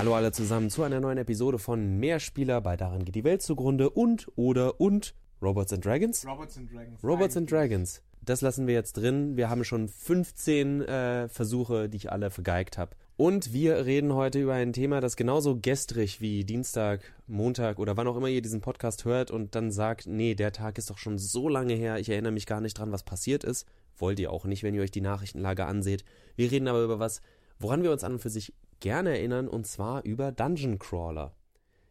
Hallo 0.00 0.14
alle 0.14 0.32
zusammen 0.32 0.70
zu 0.70 0.82
einer 0.82 0.98
neuen 0.98 1.18
Episode 1.18 1.58
von 1.58 1.98
Mehrspieler 1.98 2.62
bei 2.62 2.74
Daran 2.74 3.04
geht 3.04 3.16
die 3.16 3.22
Welt 3.22 3.42
zugrunde 3.42 3.90
und 3.90 4.28
oder 4.34 4.80
und 4.80 5.14
Robots 5.42 5.74
and 5.74 5.84
Dragons? 5.84 6.26
Robots 6.26 6.56
and 6.56 6.72
Dragons. 6.72 7.04
Robots 7.04 7.36
and 7.36 7.52
Dragons. 7.52 8.02
Das 8.22 8.40
lassen 8.40 8.66
wir 8.66 8.72
jetzt 8.72 8.94
drin. 8.94 9.36
Wir 9.36 9.50
haben 9.50 9.62
schon 9.62 9.88
15 9.88 10.80
äh, 10.80 11.28
Versuche, 11.28 11.90
die 11.90 11.98
ich 11.98 12.10
alle 12.10 12.30
vergeigt 12.30 12.78
habe. 12.78 12.96
Und 13.18 13.52
wir 13.52 13.84
reden 13.84 14.14
heute 14.14 14.40
über 14.40 14.54
ein 14.54 14.72
Thema, 14.72 15.02
das 15.02 15.16
genauso 15.16 15.58
gestrig 15.60 16.22
wie 16.22 16.44
Dienstag, 16.44 17.02
Montag 17.26 17.78
oder 17.78 17.98
wann 17.98 18.08
auch 18.08 18.16
immer 18.16 18.28
ihr 18.28 18.40
diesen 18.40 18.62
Podcast 18.62 19.04
hört 19.04 19.30
und 19.30 19.54
dann 19.54 19.70
sagt, 19.70 20.06
nee, 20.06 20.34
der 20.34 20.52
Tag 20.52 20.78
ist 20.78 20.88
doch 20.88 20.96
schon 20.96 21.18
so 21.18 21.46
lange 21.46 21.74
her, 21.74 21.98
ich 21.98 22.08
erinnere 22.08 22.32
mich 22.32 22.46
gar 22.46 22.62
nicht 22.62 22.78
dran, 22.78 22.90
was 22.90 23.02
passiert 23.02 23.44
ist. 23.44 23.66
Wollt 23.98 24.18
ihr 24.18 24.32
auch 24.32 24.46
nicht, 24.46 24.62
wenn 24.62 24.74
ihr 24.74 24.80
euch 24.80 24.92
die 24.92 25.02
Nachrichtenlage 25.02 25.66
anseht. 25.66 26.06
Wir 26.36 26.50
reden 26.50 26.68
aber 26.68 26.82
über 26.82 26.98
was, 26.98 27.20
woran 27.58 27.82
wir 27.82 27.92
uns 27.92 28.02
an 28.02 28.14
und 28.14 28.20
für 28.20 28.30
sich 28.30 28.54
gerne 28.80 29.10
erinnern, 29.10 29.48
und 29.48 29.66
zwar 29.66 30.04
über 30.04 30.32
Dungeon 30.32 30.78
Crawler. 30.78 31.34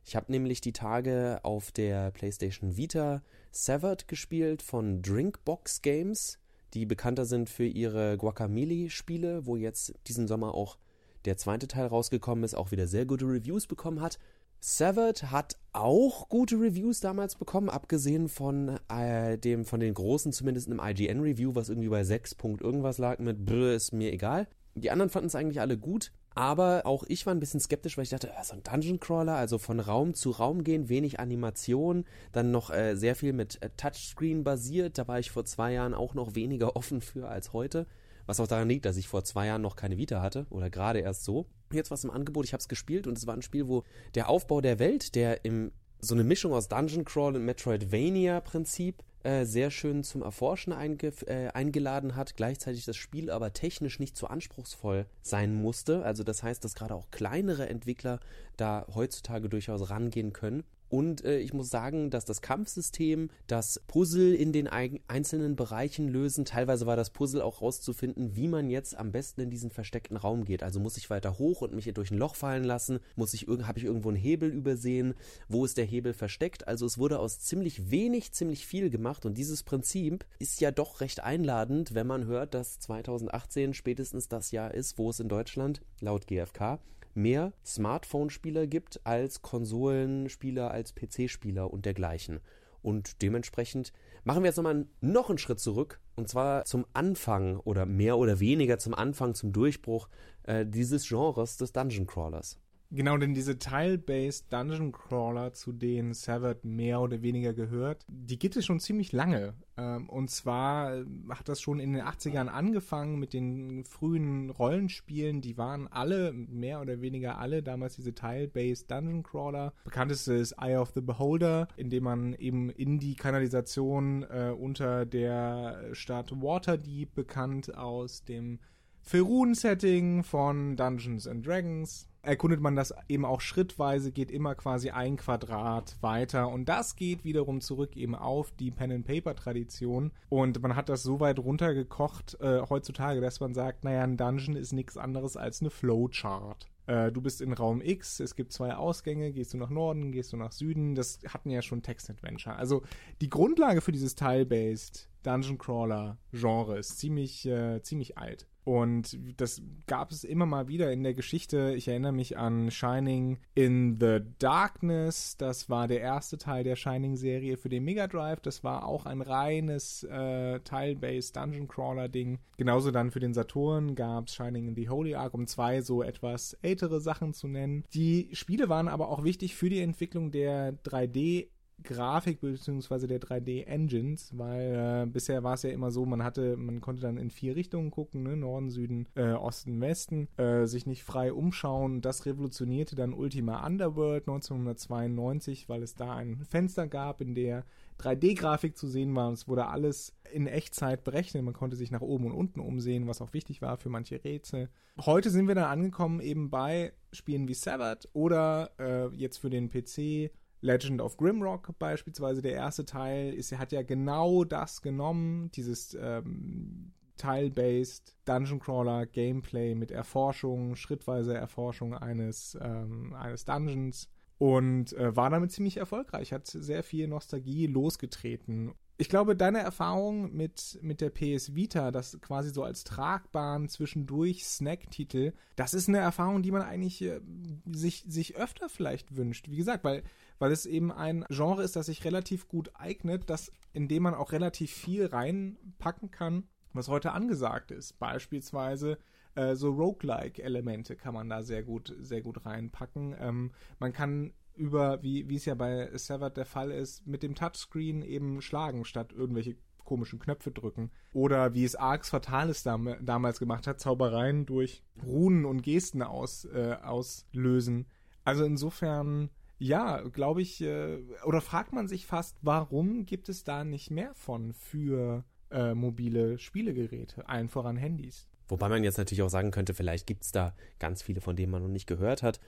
Ich 0.05 0.15
habe 0.15 0.31
nämlich 0.31 0.59
die 0.59 0.73
Tage 0.73 1.39
auf 1.43 1.71
der 1.71 2.11
PlayStation 2.11 2.75
Vita 2.77 3.21
Severed 3.51 4.07
gespielt 4.07 4.61
von 4.61 5.01
Drinkbox 5.01 5.81
Games, 5.81 6.39
die 6.73 6.85
bekannter 6.85 7.25
sind 7.25 7.49
für 7.49 7.65
ihre 7.65 8.17
Guacamole-Spiele, 8.17 9.45
wo 9.45 9.55
jetzt 9.55 9.93
diesen 10.07 10.27
Sommer 10.27 10.53
auch 10.53 10.77
der 11.25 11.37
zweite 11.37 11.67
Teil 11.67 11.87
rausgekommen 11.87 12.43
ist, 12.43 12.55
auch 12.55 12.71
wieder 12.71 12.87
sehr 12.87 13.05
gute 13.05 13.25
Reviews 13.25 13.67
bekommen 13.67 14.01
hat. 14.01 14.19
Severed 14.61 15.31
hat 15.31 15.57
auch 15.71 16.27
gute 16.27 16.55
Reviews 16.55 16.99
damals 16.99 17.35
bekommen, 17.35 17.69
abgesehen 17.69 18.27
von 18.27 18.79
äh, 18.89 19.37
dem 19.37 19.63
von 19.63 19.79
den 19.79 19.93
großen, 19.93 20.33
zumindest 20.33 20.67
im 20.67 20.81
IGN 20.83 21.21
Review, 21.21 21.55
was 21.55 21.69
irgendwie 21.69 21.89
bei 21.89 22.03
6 22.03 22.35
Punkt 22.35 22.61
irgendwas 22.61 22.97
lag 22.97 23.19
mit 23.19 23.45
Brr, 23.45 23.73
ist 23.73 23.93
mir 23.93 24.11
egal. 24.11 24.47
Die 24.75 24.91
anderen 24.91 25.09
fanden 25.09 25.27
es 25.27 25.35
eigentlich 25.35 25.61
alle 25.61 25.77
gut, 25.77 26.11
aber 26.39 26.85
auch 26.85 27.03
ich 27.09 27.25
war 27.25 27.35
ein 27.35 27.41
bisschen 27.41 27.59
skeptisch, 27.59 27.97
weil 27.97 28.03
ich 28.03 28.11
dachte, 28.11 28.31
so 28.43 28.53
ein 28.53 28.63
Dungeon 28.63 29.01
Crawler, 29.01 29.35
also 29.35 29.57
von 29.57 29.81
Raum 29.81 30.13
zu 30.13 30.31
Raum 30.31 30.63
gehen, 30.63 30.87
wenig 30.87 31.19
Animation, 31.19 32.05
dann 32.31 32.51
noch 32.51 32.69
äh, 32.69 32.95
sehr 32.95 33.17
viel 33.17 33.33
mit 33.33 33.61
äh, 33.61 33.69
Touchscreen 33.75 34.45
basiert. 34.45 34.97
Da 34.97 35.05
war 35.09 35.19
ich 35.19 35.31
vor 35.31 35.43
zwei 35.43 35.73
Jahren 35.73 35.93
auch 35.93 36.13
noch 36.13 36.35
weniger 36.35 36.75
offen 36.77 37.01
für 37.01 37.27
als 37.27 37.51
heute. 37.51 37.87
Was 38.25 38.39
auch 38.39 38.47
daran 38.47 38.69
liegt, 38.69 38.85
dass 38.85 38.95
ich 38.95 39.09
vor 39.09 39.25
zwei 39.25 39.47
Jahren 39.47 39.61
noch 39.61 39.75
keine 39.75 39.97
Vita 39.97 40.21
hatte 40.21 40.45
oder 40.49 40.69
gerade 40.69 40.99
erst 40.99 41.25
so. 41.25 41.45
Jetzt 41.73 41.91
was 41.91 42.05
im 42.05 42.11
Angebot, 42.11 42.45
ich 42.45 42.53
habe 42.53 42.61
es 42.61 42.69
gespielt 42.69 43.05
und 43.05 43.17
es 43.17 43.27
war 43.27 43.33
ein 43.33 43.41
Spiel, 43.41 43.67
wo 43.67 43.83
der 44.15 44.29
Aufbau 44.29 44.61
der 44.61 44.79
Welt, 44.79 45.15
der 45.15 45.43
im 45.43 45.73
so 45.99 46.15
eine 46.15 46.23
Mischung 46.23 46.53
aus 46.53 46.69
Dungeon 46.69 47.03
Crawl 47.03 47.35
und 47.35 47.43
Metroidvania 47.43 48.39
Prinzip 48.39 49.03
äh, 49.23 49.45
sehr 49.45 49.69
schön 49.69 50.03
zum 50.03 50.21
Erforschen 50.21 50.71
einge 50.71 51.11
äh, 51.27 51.49
eingeladen 51.49 52.15
hat, 52.15 52.35
gleichzeitig 52.35 52.85
das 52.85 52.95
Spiel 52.95 53.29
aber 53.29 53.51
technisch 53.53 53.99
nicht 53.99 54.15
zu 54.15 54.27
anspruchsvoll 54.27 55.05
sein 55.21 55.53
musste. 55.53 56.03
Also 56.03 56.23
das 56.23 56.41
heißt, 56.43 56.63
dass 56.63 56.75
gerade 56.75 56.95
auch 56.95 57.11
kleinere 57.11 57.67
Entwickler 57.67 58.19
da 58.55 58.85
heutzutage 58.93 59.49
durchaus 59.49 59.89
rangehen 59.89 60.31
können. 60.33 60.63
Und 60.89 61.23
äh, 61.23 61.39
ich 61.39 61.53
muss 61.53 61.69
sagen, 61.69 62.09
dass 62.09 62.25
das 62.25 62.41
Kampfsystem, 62.41 63.29
das 63.47 63.81
Puzzle 63.87 64.33
in 64.33 64.51
den 64.51 64.67
einzelnen 64.67 65.55
Bereichen 65.55 66.07
lösen, 66.07 66.45
teilweise 66.45 66.85
war 66.85 66.95
das 66.95 67.11
Puzzle 67.11 67.41
auch 67.41 67.61
rauszufinden, 67.61 68.35
wie 68.35 68.47
man 68.47 68.69
jetzt 68.69 68.97
am 68.97 69.11
besten 69.11 69.41
in 69.41 69.49
diesen 69.51 69.69
versteckten 69.69 70.17
Raum 70.17 70.45
geht. 70.45 70.63
Also 70.63 70.79
muss 70.79 70.97
ich 70.97 71.09
weiter 71.09 71.37
hoch 71.37 71.61
und 71.61 71.73
mich 71.73 71.91
durch 71.93 72.11
ein 72.11 72.17
Loch 72.17 72.35
fallen 72.35 72.63
lassen? 72.63 72.99
Muss 73.15 73.33
ich 73.33 73.47
habe 73.47 73.79
ich 73.79 73.85
irgendwo 73.85 74.09
einen 74.09 74.17
Hebel 74.17 74.49
übersehen? 74.49 75.13
Wo 75.47 75.63
ist 75.63 75.77
der 75.77 75.85
Hebel 75.85 76.13
versteckt? 76.13 76.67
Also 76.67 76.85
es 76.85 76.97
wurde 76.97 77.19
aus 77.19 77.39
ziemlich 77.39 77.91
wenig 77.91 78.31
ziemlich 78.31 78.65
viel 78.65 78.89
gemacht 78.89 79.25
und 79.25 79.37
dieses 79.37 79.63
Prinzip 79.63 80.25
ist 80.39 80.61
ja 80.61 80.71
doch 80.71 81.01
recht 81.01 81.21
einladend, 81.21 81.93
wenn 81.93 82.07
man 82.07 82.25
hört, 82.25 82.53
dass 82.53 82.79
2018 82.79 83.73
spätestens 83.73 84.27
das 84.27 84.51
Jahr 84.51 84.73
ist, 84.73 84.97
wo 84.97 85.09
es 85.09 85.19
in 85.19 85.29
Deutschland 85.29 85.81
laut 85.99 86.27
GfK 86.27 86.79
mehr 87.15 87.53
Smartphone-Spieler 87.65 88.67
gibt 88.67 89.05
als 89.05 89.41
Konsolenspieler, 89.41 90.71
als 90.71 90.93
PC-Spieler 90.95 91.71
und 91.71 91.85
dergleichen. 91.85 92.39
Und 92.81 93.21
dementsprechend 93.21 93.91
machen 94.23 94.43
wir 94.43 94.47
jetzt 94.47 94.57
nochmal 94.57 94.85
noch 95.01 95.29
einen 95.29 95.37
Schritt 95.37 95.59
zurück 95.59 95.99
und 96.15 96.29
zwar 96.29 96.65
zum 96.65 96.85
Anfang 96.93 97.57
oder 97.57 97.85
mehr 97.85 98.17
oder 98.17 98.39
weniger 98.39 98.77
zum 98.77 98.93
Anfang, 98.93 99.35
zum 99.35 99.51
Durchbruch 99.51 100.09
äh, 100.43 100.65
dieses 100.65 101.07
Genres 101.07 101.57
des 101.57 101.71
Dungeon 101.73 102.07
Crawlers. 102.07 102.57
Genau, 102.91 103.17
denn 103.17 103.35
diese 103.35 103.59
Tile-based 103.59 104.51
Dungeon 104.51 104.91
Crawler, 104.91 105.53
zu 105.53 105.71
denen 105.71 106.15
Severed 106.15 106.65
mehr 106.65 106.99
oder 107.01 107.21
weniger 107.21 107.53
gehört, 107.53 108.03
die 108.07 108.39
gibt 108.39 108.55
es 108.55 108.65
schon 108.65 108.79
ziemlich 108.79 109.11
lange. 109.11 109.53
Ähm, 109.77 110.09
und 110.09 110.31
zwar 110.31 110.95
äh, 110.95 111.05
hat 111.29 111.47
das 111.49 111.61
schon 111.61 111.79
in 111.79 111.93
den 111.93 112.01
80ern 112.01 112.47
angefangen 112.47 113.19
mit 113.19 113.33
den 113.33 113.85
frühen 113.85 114.49
Rollenspielen. 114.49 115.41
Die 115.41 115.55
waren 115.55 115.87
alle, 115.87 116.33
mehr 116.33 116.81
oder 116.81 116.99
weniger 116.99 117.37
alle, 117.37 117.61
damals 117.61 117.95
diese 117.95 118.15
Tile-based 118.15 118.89
Dungeon 118.89 119.21
Crawler. 119.21 119.71
Bekannteste 119.83 120.33
ist 120.33 120.53
Eye 120.53 120.77
of 120.77 120.91
the 120.95 121.01
Beholder, 121.01 121.67
in 121.77 121.91
dem 121.91 122.05
man 122.05 122.33
eben 122.33 122.71
in 122.71 122.97
die 122.97 123.13
Kanalisation 123.13 124.23
äh, 124.23 124.51
unter 124.57 125.05
der 125.05 125.93
Stadt 125.93 126.31
Waterdeep, 126.41 127.13
bekannt 127.13 127.75
aus 127.77 128.23
dem 128.23 128.57
Ferun-Setting 129.03 130.23
von 130.23 130.75
Dungeons 130.75 131.27
and 131.27 131.45
Dragons, 131.45 132.08
erkundet 132.21 132.59
man 132.59 132.75
das 132.75 132.93
eben 133.07 133.25
auch 133.25 133.41
schrittweise, 133.41 134.11
geht 134.11 134.31
immer 134.31 134.55
quasi 134.55 134.89
ein 134.89 135.17
Quadrat 135.17 135.97
weiter 136.01 136.49
und 136.49 136.67
das 136.67 136.95
geht 136.95 137.23
wiederum 137.23 137.61
zurück 137.61 137.95
eben 137.95 138.15
auf 138.15 138.51
die 138.51 138.71
Pen-and-Paper-Tradition 138.71 140.11
und 140.29 140.61
man 140.61 140.75
hat 140.75 140.89
das 140.89 141.03
so 141.03 141.19
weit 141.19 141.39
runtergekocht 141.39 142.37
äh, 142.41 142.61
heutzutage, 142.69 143.21
dass 143.21 143.39
man 143.39 143.53
sagt, 143.53 143.83
naja, 143.83 144.03
ein 144.03 144.17
Dungeon 144.17 144.55
ist 144.55 144.73
nichts 144.73 144.97
anderes 144.97 145.37
als 145.37 145.61
eine 145.61 145.69
Flowchart. 145.69 146.67
Äh, 146.87 147.11
du 147.11 147.21
bist 147.21 147.41
in 147.41 147.53
Raum 147.53 147.81
X, 147.81 148.19
es 148.19 148.35
gibt 148.35 148.51
zwei 148.51 148.75
Ausgänge, 148.75 149.31
gehst 149.31 149.53
du 149.53 149.57
nach 149.57 149.69
Norden, 149.69 150.11
gehst 150.11 150.33
du 150.33 150.37
nach 150.37 150.51
Süden, 150.51 150.95
das 150.95 151.19
hatten 151.27 151.49
ja 151.51 151.61
schon 151.61 151.83
Text-Adventure. 151.83 152.55
Also 152.55 152.81
die 153.21 153.29
Grundlage 153.29 153.81
für 153.81 153.91
dieses 153.91 154.15
Tile-Based 154.15 155.08
Dungeon 155.23 155.57
Crawler 155.57 156.17
Genre 156.31 156.77
ist 156.77 156.99
ziemlich, 156.99 157.45
äh, 157.45 157.81
ziemlich 157.81 158.17
alt. 158.17 158.47
Und 158.69 159.17
das 159.37 159.63
gab 159.87 160.11
es 160.11 160.23
immer 160.23 160.45
mal 160.45 160.67
wieder 160.67 160.91
in 160.91 161.01
der 161.01 161.15
Geschichte. 161.15 161.73
Ich 161.75 161.87
erinnere 161.87 162.11
mich 162.11 162.37
an 162.37 162.69
Shining 162.69 163.39
in 163.55 163.97
the 163.99 164.19
Darkness. 164.37 165.37
Das 165.37 165.71
war 165.71 165.87
der 165.87 166.01
erste 166.01 166.37
Teil 166.37 166.63
der 166.63 166.75
Shining-Serie 166.75 167.57
für 167.57 167.69
den 167.69 167.83
Mega 167.83 168.05
Drive. 168.05 168.41
Das 168.41 168.63
war 168.63 168.85
auch 168.85 169.07
ein 169.07 169.21
reines 169.21 170.03
äh, 170.03 170.59
Tile-based 170.59 171.35
Dungeon 171.35 171.67
Crawler-Ding. 171.67 172.37
Genauso 172.57 172.91
dann 172.91 173.09
für 173.09 173.19
den 173.19 173.33
Saturn 173.33 173.95
gab 173.95 174.27
es 174.27 174.35
Shining 174.35 174.67
in 174.67 174.75
the 174.75 174.89
Holy 174.89 175.15
Ark, 175.15 175.33
um 175.33 175.47
zwei 175.47 175.81
so 175.81 176.03
etwas 176.03 176.53
ältere 176.61 177.01
Sachen 177.01 177.33
zu 177.33 177.47
nennen. 177.47 177.85
Die 177.93 178.29
Spiele 178.33 178.69
waren 178.69 178.87
aber 178.87 179.09
auch 179.09 179.23
wichtig 179.23 179.55
für 179.55 179.69
die 179.69 179.81
Entwicklung 179.81 180.29
der 180.29 180.73
3D 180.83 181.47
Grafik 181.83 182.41
beziehungsweise 182.41 183.07
der 183.07 183.19
3D-Engines, 183.19 184.37
weil 184.37 185.03
äh, 185.03 185.05
bisher 185.05 185.43
war 185.43 185.53
es 185.53 185.63
ja 185.63 185.69
immer 185.69 185.91
so, 185.91 186.05
man 186.05 186.23
hatte, 186.23 186.57
man 186.57 186.81
konnte 186.81 187.01
dann 187.01 187.17
in 187.17 187.29
vier 187.29 187.55
Richtungen 187.55 187.91
gucken, 187.91 188.23
ne? 188.23 188.35
Norden, 188.35 188.69
Süden, 188.69 189.07
äh, 189.15 189.31
Osten, 189.31 189.79
Westen, 189.81 190.27
äh, 190.37 190.65
sich 190.65 190.85
nicht 190.85 191.03
frei 191.03 191.33
umschauen. 191.33 192.01
Das 192.01 192.25
revolutionierte 192.25 192.95
dann 192.95 193.13
Ultima 193.13 193.65
Underworld 193.65 194.27
1992, 194.27 195.69
weil 195.69 195.83
es 195.83 195.95
da 195.95 196.15
ein 196.15 196.43
Fenster 196.45 196.87
gab, 196.87 197.21
in 197.21 197.35
der 197.35 197.65
3D-Grafik 197.99 198.77
zu 198.77 198.87
sehen 198.87 199.15
war. 199.15 199.31
Es 199.31 199.47
wurde 199.47 199.67
alles 199.67 200.13
in 200.31 200.47
Echtzeit 200.47 201.03
berechnet. 201.03 201.43
Man 201.43 201.53
konnte 201.53 201.75
sich 201.75 201.91
nach 201.91 202.01
oben 202.01 202.25
und 202.25 202.31
unten 202.31 202.59
umsehen, 202.59 203.07
was 203.07 203.21
auch 203.21 203.33
wichtig 203.33 203.61
war 203.61 203.77
für 203.77 203.89
manche 203.89 204.23
Rätsel. 204.23 204.69
Heute 205.05 205.29
sind 205.29 205.47
wir 205.47 205.55
dann 205.55 205.65
angekommen 205.65 206.19
eben 206.19 206.49
bei 206.49 206.93
Spielen 207.11 207.47
wie 207.47 207.53
Severed 207.53 208.07
oder 208.13 208.71
äh, 208.79 209.07
jetzt 209.15 209.37
für 209.37 209.49
den 209.49 209.69
PC 209.69 210.31
Legend 210.61 211.01
of 211.01 211.17
Grimrock 211.17 211.77
beispielsweise, 211.79 212.41
der 212.41 212.53
erste 212.53 212.85
Teil, 212.85 213.33
ist, 213.33 213.57
hat 213.57 213.71
ja 213.71 213.81
genau 213.81 214.43
das 214.43 214.81
genommen, 214.81 215.51
dieses 215.51 215.97
ähm, 215.99 216.93
Tile-based 217.17 218.15
Dungeon 218.25 218.59
Crawler 218.59 219.05
Gameplay 219.05 219.75
mit 219.75 219.91
Erforschung, 219.91 220.75
schrittweise 220.75 221.35
Erforschung 221.35 221.93
eines, 221.93 222.57
ähm, 222.61 223.13
eines 223.13 223.45
Dungeons 223.45 224.09
und 224.37 224.93
äh, 224.93 225.15
war 225.15 225.29
damit 225.29 225.51
ziemlich 225.51 225.77
erfolgreich, 225.77 226.33
hat 226.33 226.47
sehr 226.47 226.81
viel 226.81 227.07
Nostalgie 227.07 227.67
losgetreten. 227.67 228.73
Ich 229.01 229.07
glaube, 229.07 229.33
deine 229.33 229.59
Erfahrung 229.59 230.35
mit, 230.35 230.77
mit 230.81 230.99
der 230.99 231.09
PS 231.09 231.55
Vita, 231.55 231.89
das 231.89 232.19
quasi 232.19 232.49
so 232.49 232.63
als 232.63 232.83
tragbaren 232.83 233.69
zwischendurch 233.69 234.43
Snack-Titel, 234.43 235.31
das 235.55 235.73
ist 235.73 235.87
eine 235.87 235.99
Erfahrung, 235.99 236.43
die 236.43 236.51
man 236.51 236.63
eigentlich 236.63 237.01
äh, 237.03 237.21
sich, 237.65 238.03
sich 238.09 238.35
öfter 238.35 238.67
vielleicht 238.67 239.15
wünscht. 239.15 239.49
Wie 239.49 239.55
gesagt, 239.55 239.85
weil, 239.85 240.03
weil 240.37 240.51
es 240.51 240.65
eben 240.65 240.91
ein 240.91 241.23
Genre 241.29 241.63
ist, 241.63 241.77
das 241.77 241.85
sich 241.85 242.03
relativ 242.03 242.49
gut 242.49 242.71
eignet, 242.73 243.29
das, 243.29 243.53
in 243.71 243.87
dem 243.87 244.03
man 244.03 244.15
auch 244.15 244.33
relativ 244.33 244.69
viel 244.69 245.05
reinpacken 245.05 246.11
kann, 246.11 246.43
was 246.73 246.89
heute 246.89 247.13
angesagt 247.13 247.71
ist. 247.71 247.99
Beispielsweise 247.99 248.97
äh, 249.35 249.55
so 249.55 249.71
Roguelike-Elemente 249.71 250.97
kann 250.97 251.13
man 251.13 251.29
da 251.29 251.41
sehr 251.41 251.63
gut, 251.63 251.95
sehr 252.01 252.21
gut 252.21 252.45
reinpacken. 252.45 253.15
Ähm, 253.17 253.51
man 253.79 253.93
kann 253.93 254.33
über, 254.59 255.01
wie, 255.01 255.29
wie 255.29 255.35
es 255.35 255.45
ja 255.45 255.55
bei 255.55 255.89
Severed 255.97 256.37
der 256.37 256.45
Fall 256.45 256.71
ist, 256.71 257.07
mit 257.07 257.23
dem 257.23 257.33
Touchscreen 257.33 258.03
eben 258.03 258.41
schlagen, 258.41 258.85
statt 258.85 259.13
irgendwelche 259.13 259.55
komischen 259.83 260.19
Knöpfe 260.19 260.51
drücken. 260.51 260.91
Oder 261.13 261.55
wie 261.55 261.63
es 261.63 261.75
Arx 261.75 262.09
Fatalis 262.09 262.61
dam 262.61 262.95
damals 263.01 263.39
gemacht 263.39 263.65
hat, 263.65 263.79
Zaubereien 263.79 264.45
durch 264.45 264.83
Runen 265.03 265.45
und 265.45 265.63
Gesten 265.63 266.03
aus, 266.03 266.45
äh, 266.45 266.77
auslösen. 266.83 267.87
Also 268.23 268.43
insofern, 268.43 269.31
ja, 269.57 270.01
glaube 270.01 270.43
ich, 270.43 270.61
äh, 270.61 270.99
oder 271.25 271.41
fragt 271.41 271.73
man 271.73 271.87
sich 271.87 272.05
fast, 272.05 272.37
warum 272.43 273.05
gibt 273.05 273.29
es 273.29 273.43
da 273.43 273.63
nicht 273.63 273.89
mehr 273.89 274.13
von 274.13 274.53
für 274.53 275.23
äh, 275.49 275.73
mobile 275.73 276.37
Spielegeräte, 276.37 277.27
allen 277.27 277.49
voran 277.49 277.77
Handys? 277.77 278.27
Wobei 278.47 278.69
man 278.69 278.83
jetzt 278.83 278.97
natürlich 278.97 279.21
auch 279.21 279.29
sagen 279.29 279.51
könnte, 279.51 279.73
vielleicht 279.73 280.05
gibt 280.05 280.23
es 280.23 280.31
da 280.31 280.53
ganz 280.79 281.01
viele, 281.01 281.21
von 281.21 281.35
denen 281.35 281.51
man 281.51 281.63
noch 281.63 281.69
nicht 281.69 281.87
gehört 281.87 282.21
hat, 282.21 282.39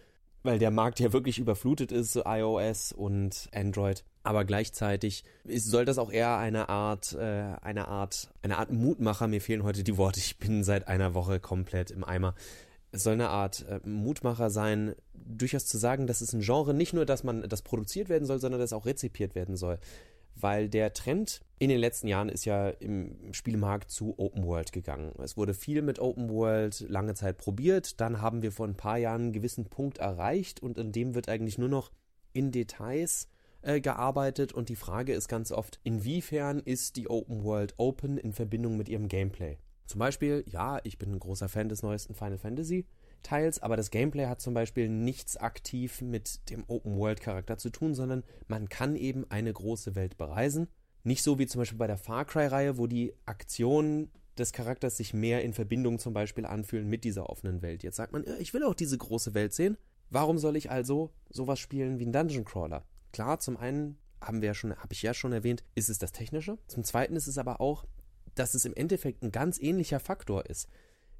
weil 0.43 0.59
der 0.59 0.71
Markt 0.71 0.99
ja 0.99 1.13
wirklich 1.13 1.39
überflutet 1.39 1.91
ist, 1.91 2.15
iOS 2.15 2.91
und 2.91 3.49
Android. 3.53 4.03
Aber 4.23 4.45
gleichzeitig 4.45 5.23
ist, 5.43 5.67
soll 5.69 5.85
das 5.85 5.97
auch 5.97 6.11
eher 6.11 6.37
eine 6.37 6.69
Art, 6.69 7.13
äh, 7.13 7.55
eine 7.61 7.87
Art, 7.87 8.29
eine 8.41 8.57
Art 8.57 8.71
Mutmacher. 8.71 9.27
Mir 9.27 9.41
fehlen 9.41 9.63
heute 9.63 9.83
die 9.83 9.97
Worte. 9.97 10.19
Ich 10.19 10.37
bin 10.37 10.63
seit 10.63 10.87
einer 10.87 11.13
Woche 11.13 11.39
komplett 11.39 11.91
im 11.91 12.03
Eimer. 12.03 12.35
Es 12.91 13.03
soll 13.03 13.13
eine 13.13 13.29
Art 13.29 13.65
äh, 13.67 13.79
Mutmacher 13.87 14.49
sein, 14.49 14.95
durchaus 15.13 15.65
zu 15.65 15.77
sagen, 15.77 16.07
dass 16.07 16.21
es 16.21 16.33
ein 16.33 16.41
Genre 16.41 16.73
nicht 16.73 16.93
nur, 16.93 17.05
dass 17.05 17.23
man 17.23 17.47
das 17.47 17.61
produziert 17.61 18.09
werden 18.09 18.25
soll, 18.25 18.39
sondern 18.39 18.59
dass 18.59 18.73
auch 18.73 18.85
rezipiert 18.85 19.33
werden 19.33 19.55
soll 19.55 19.79
weil 20.35 20.69
der 20.69 20.93
Trend 20.93 21.41
in 21.59 21.69
den 21.69 21.79
letzten 21.79 22.07
Jahren 22.07 22.29
ist 22.29 22.45
ja 22.45 22.69
im 22.69 23.33
Spielmarkt 23.33 23.91
zu 23.91 24.17
Open 24.17 24.45
World 24.45 24.71
gegangen. 24.71 25.11
Es 25.19 25.37
wurde 25.37 25.53
viel 25.53 25.81
mit 25.81 25.99
Open 25.99 26.29
World 26.29 26.85
lange 26.89 27.13
Zeit 27.13 27.37
probiert, 27.37 28.01
dann 28.01 28.21
haben 28.21 28.41
wir 28.41 28.51
vor 28.51 28.67
ein 28.67 28.75
paar 28.75 28.97
Jahren 28.97 29.21
einen 29.21 29.33
gewissen 29.33 29.65
Punkt 29.65 29.99
erreicht 29.99 30.61
und 30.61 30.77
in 30.77 30.91
dem 30.91 31.13
wird 31.13 31.29
eigentlich 31.29 31.57
nur 31.57 31.69
noch 31.69 31.91
in 32.33 32.51
Details 32.51 33.27
äh, 33.61 33.79
gearbeitet 33.79 34.53
und 34.53 34.69
die 34.69 34.75
Frage 34.75 35.13
ist 35.13 35.27
ganz 35.27 35.51
oft, 35.51 35.79
inwiefern 35.83 36.59
ist 36.59 36.95
die 36.95 37.09
Open 37.09 37.43
World 37.43 37.75
open 37.77 38.17
in 38.17 38.33
Verbindung 38.33 38.77
mit 38.77 38.89
ihrem 38.89 39.07
Gameplay? 39.07 39.57
Zum 39.85 39.99
Beispiel, 39.99 40.43
ja, 40.47 40.79
ich 40.83 40.97
bin 40.97 41.11
ein 41.11 41.19
großer 41.19 41.49
Fan 41.49 41.69
des 41.69 41.83
neuesten 41.83 42.15
Final 42.15 42.37
Fantasy, 42.37 42.85
Teils, 43.21 43.61
aber 43.61 43.77
das 43.77 43.91
Gameplay 43.91 44.25
hat 44.25 44.41
zum 44.41 44.53
Beispiel 44.53 44.89
nichts 44.89 45.37
aktiv 45.37 46.01
mit 46.01 46.49
dem 46.49 46.63
Open-World-Charakter 46.67 47.57
zu 47.57 47.69
tun, 47.69 47.93
sondern 47.93 48.23
man 48.47 48.69
kann 48.69 48.95
eben 48.95 49.29
eine 49.29 49.51
große 49.51 49.95
Welt 49.95 50.17
bereisen. 50.17 50.67
Nicht 51.03 51.23
so 51.23 51.39
wie 51.39 51.47
zum 51.47 51.59
Beispiel 51.59 51.77
bei 51.77 51.87
der 51.87 51.97
Far 51.97 52.25
Cry-Reihe, 52.25 52.77
wo 52.77 52.87
die 52.87 53.13
Aktionen 53.25 54.11
des 54.37 54.53
Charakters 54.53 54.97
sich 54.97 55.13
mehr 55.13 55.43
in 55.43 55.53
Verbindung 55.53 55.99
zum 55.99 56.13
Beispiel 56.13 56.45
anfühlen 56.45 56.87
mit 56.87 57.03
dieser 57.03 57.29
offenen 57.29 57.61
Welt. 57.61 57.83
Jetzt 57.83 57.97
sagt 57.97 58.13
man, 58.13 58.25
ich 58.39 58.53
will 58.53 58.63
auch 58.63 58.75
diese 58.75 58.97
große 58.97 59.33
Welt 59.33 59.53
sehen. 59.53 59.77
Warum 60.09 60.37
soll 60.37 60.55
ich 60.55 60.71
also 60.71 61.11
sowas 61.29 61.59
spielen 61.59 61.99
wie 61.99 62.05
ein 62.05 62.13
Dungeon 62.13 62.45
Crawler? 62.45 62.83
Klar, 63.13 63.39
zum 63.39 63.57
einen 63.57 63.97
haben 64.21 64.41
wir 64.41 64.47
ja 64.47 64.53
schon, 64.53 64.75
habe 64.75 64.93
ich 64.93 65.01
ja 65.01 65.13
schon 65.13 65.33
erwähnt, 65.33 65.63
ist 65.75 65.89
es 65.89 65.97
das 65.97 66.11
Technische. 66.11 66.57
Zum 66.67 66.83
zweiten 66.83 67.15
ist 67.15 67.27
es 67.27 67.37
aber 67.37 67.59
auch, 67.61 67.85
dass 68.35 68.53
es 68.53 68.65
im 68.65 68.73
Endeffekt 68.73 69.23
ein 69.23 69.31
ganz 69.31 69.59
ähnlicher 69.59 69.99
Faktor 69.99 70.45
ist 70.45 70.69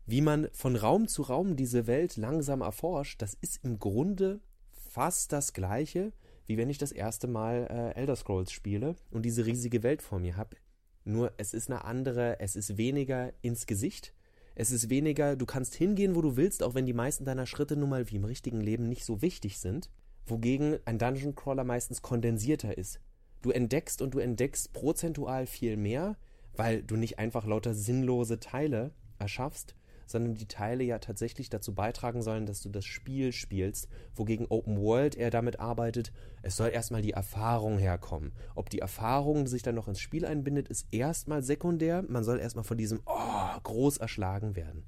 wie 0.06 0.22
man 0.22 0.48
von 0.54 0.76
Raum 0.76 1.08
zu 1.08 1.22
Raum 1.22 1.56
diese 1.56 1.88
Welt 1.88 2.18
langsam 2.18 2.62
erforscht, 2.62 3.22
das 3.22 3.36
ist 3.40 3.64
im 3.64 3.80
Grunde 3.80 4.42
fast 4.72 5.32
das 5.32 5.54
gleiche, 5.54 6.12
wie 6.46 6.58
wenn 6.58 6.70
ich 6.70 6.78
das 6.78 6.92
erste 6.92 7.28
Mal 7.28 7.68
äh, 7.70 8.00
Elder 8.00 8.16
Scrolls 8.16 8.52
spiele 8.52 8.96
und 9.10 9.24
diese 9.24 9.46
riesige 9.46 9.84
Welt 9.84 10.02
vor 10.02 10.20
mir 10.20 10.36
habe. 10.36 10.58
Nur 11.04 11.34
es 11.38 11.54
ist 11.54 11.70
eine 11.70 11.86
andere, 11.86 12.40
es 12.40 12.56
ist 12.56 12.78
weniger 12.78 13.34
ins 13.42 13.66
Gesicht. 13.66 14.14
Es 14.54 14.72
ist 14.72 14.90
weniger, 14.90 15.36
du 15.36 15.46
kannst 15.46 15.76
hingehen, 15.76 16.16
wo 16.16 16.22
du 16.22 16.36
willst, 16.36 16.62
auch 16.62 16.76
wenn 16.76 16.86
die 16.86 16.94
meisten 16.94 17.26
deiner 17.26 17.46
Schritte 17.46 17.78
nun 17.78 17.90
mal 17.90 18.10
wie 18.12 18.18
im 18.18 18.26
richtigen 18.26 18.60
Leben 18.60 18.90
nicht 18.90 19.06
so 19.06 19.22
wichtig 19.22 19.60
sind. 19.60 19.90
Wogegen 20.26 20.78
ein 20.86 21.00
Dungeon 21.00 21.36
Crawler 21.36 21.64
meistens 21.64 22.02
kondensierter 22.02 22.78
ist. 22.78 23.00
Du 23.42 23.50
entdeckst 23.50 24.02
und 24.02 24.14
du 24.14 24.20
entdeckst 24.20 24.74
prozentual 24.74 25.48
viel 25.48 25.78
mehr, 25.78 26.18
weil 26.56 26.84
du 26.84 26.96
nicht 26.96 27.18
einfach 27.18 27.46
lauter 27.46 27.74
sinnlose 27.74 28.40
Teile 28.40 28.92
erschaffst, 29.18 29.76
sondern 30.12 30.36
die 30.36 30.48
Teile 30.48 30.84
ja 30.84 31.00
tatsächlich 31.00 31.50
dazu 31.50 31.74
beitragen 31.74 32.22
sollen, 32.22 32.46
dass 32.46 32.62
du 32.62 32.70
das 32.70 32.86
Spiel 32.86 33.32
spielst, 33.32 33.88
wogegen 34.16 34.48
Open 34.50 34.78
World 34.82 35.16
eher 35.16 35.32
damit 35.32 35.60
arbeitet, 35.60 36.12
es 36.42 36.58
soll 36.58 36.70
erstmal 36.70 37.02
die 37.02 37.12
Erfahrung 37.12 37.78
herkommen. 37.78 38.34
Ob 38.56 38.70
die 38.70 38.80
Erfahrung 38.80 39.48
sich 39.48 39.64
dann 39.64 39.76
noch 39.76 39.88
ins 39.88 40.00
Spiel 40.00 40.26
einbindet, 40.26 40.68
ist 40.68 40.88
erstmal 40.92 41.44
sekundär. 41.44 42.04
Man 42.08 42.24
soll 42.24 42.40
erstmal 42.40 42.66
von 42.66 42.78
diesem 42.78 43.02
Oh 43.06 43.60
groß 43.64 43.98
erschlagen 43.98 44.56
werden 44.56 44.84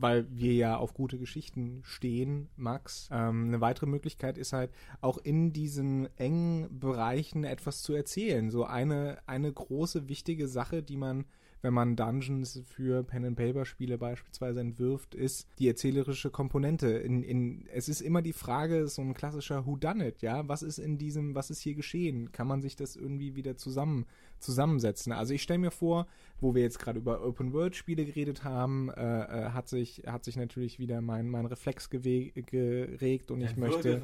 weil 0.00 0.26
wir 0.30 0.54
ja 0.54 0.76
auf 0.76 0.94
gute 0.94 1.18
Geschichten 1.18 1.80
stehen, 1.82 2.48
Max. 2.56 3.08
Ähm, 3.10 3.46
eine 3.48 3.60
weitere 3.60 3.86
Möglichkeit 3.86 4.38
ist 4.38 4.52
halt 4.52 4.70
auch 5.00 5.18
in 5.18 5.52
diesen 5.52 6.08
engen 6.16 6.78
Bereichen 6.78 7.44
etwas 7.44 7.82
zu 7.82 7.94
erzählen. 7.94 8.50
So 8.50 8.64
eine, 8.64 9.18
eine 9.26 9.52
große 9.52 10.08
wichtige 10.08 10.46
Sache, 10.46 10.82
die 10.82 10.96
man 10.96 11.24
wenn 11.62 11.74
man 11.74 11.96
Dungeons 11.96 12.62
für 12.66 13.02
Pen-and-Paper-Spiele 13.02 13.98
beispielsweise 13.98 14.60
entwirft, 14.60 15.14
ist 15.14 15.48
die 15.58 15.68
erzählerische 15.68 16.30
Komponente. 16.30 16.88
In, 16.88 17.22
in, 17.22 17.66
es 17.72 17.88
ist 17.88 18.00
immer 18.00 18.22
die 18.22 18.32
Frage, 18.32 18.86
so 18.86 19.02
ein 19.02 19.14
klassischer 19.14 19.66
Whodunit, 19.66 20.22
ja, 20.22 20.46
was 20.46 20.62
ist 20.62 20.78
in 20.78 20.98
diesem, 20.98 21.34
was 21.34 21.50
ist 21.50 21.60
hier 21.60 21.74
geschehen? 21.74 22.30
Kann 22.32 22.46
man 22.46 22.62
sich 22.62 22.76
das 22.76 22.94
irgendwie 22.94 23.34
wieder 23.34 23.56
zusammen, 23.56 24.06
zusammensetzen? 24.38 25.12
Also 25.12 25.34
ich 25.34 25.42
stelle 25.42 25.58
mir 25.58 25.72
vor, 25.72 26.06
wo 26.40 26.54
wir 26.54 26.62
jetzt 26.62 26.78
gerade 26.78 27.00
über 27.00 27.24
Open-World-Spiele 27.24 28.04
geredet 28.04 28.44
haben, 28.44 28.90
äh, 28.90 29.02
äh, 29.02 29.50
hat 29.50 29.68
sich, 29.68 30.04
hat 30.06 30.24
sich 30.24 30.36
natürlich 30.36 30.78
wieder 30.78 31.00
mein, 31.00 31.28
mein 31.28 31.46
Reflex 31.46 31.90
geregt 31.90 33.30
und 33.30 33.40
ich 33.40 33.54
Ein 33.54 33.60
möchte. 33.60 34.02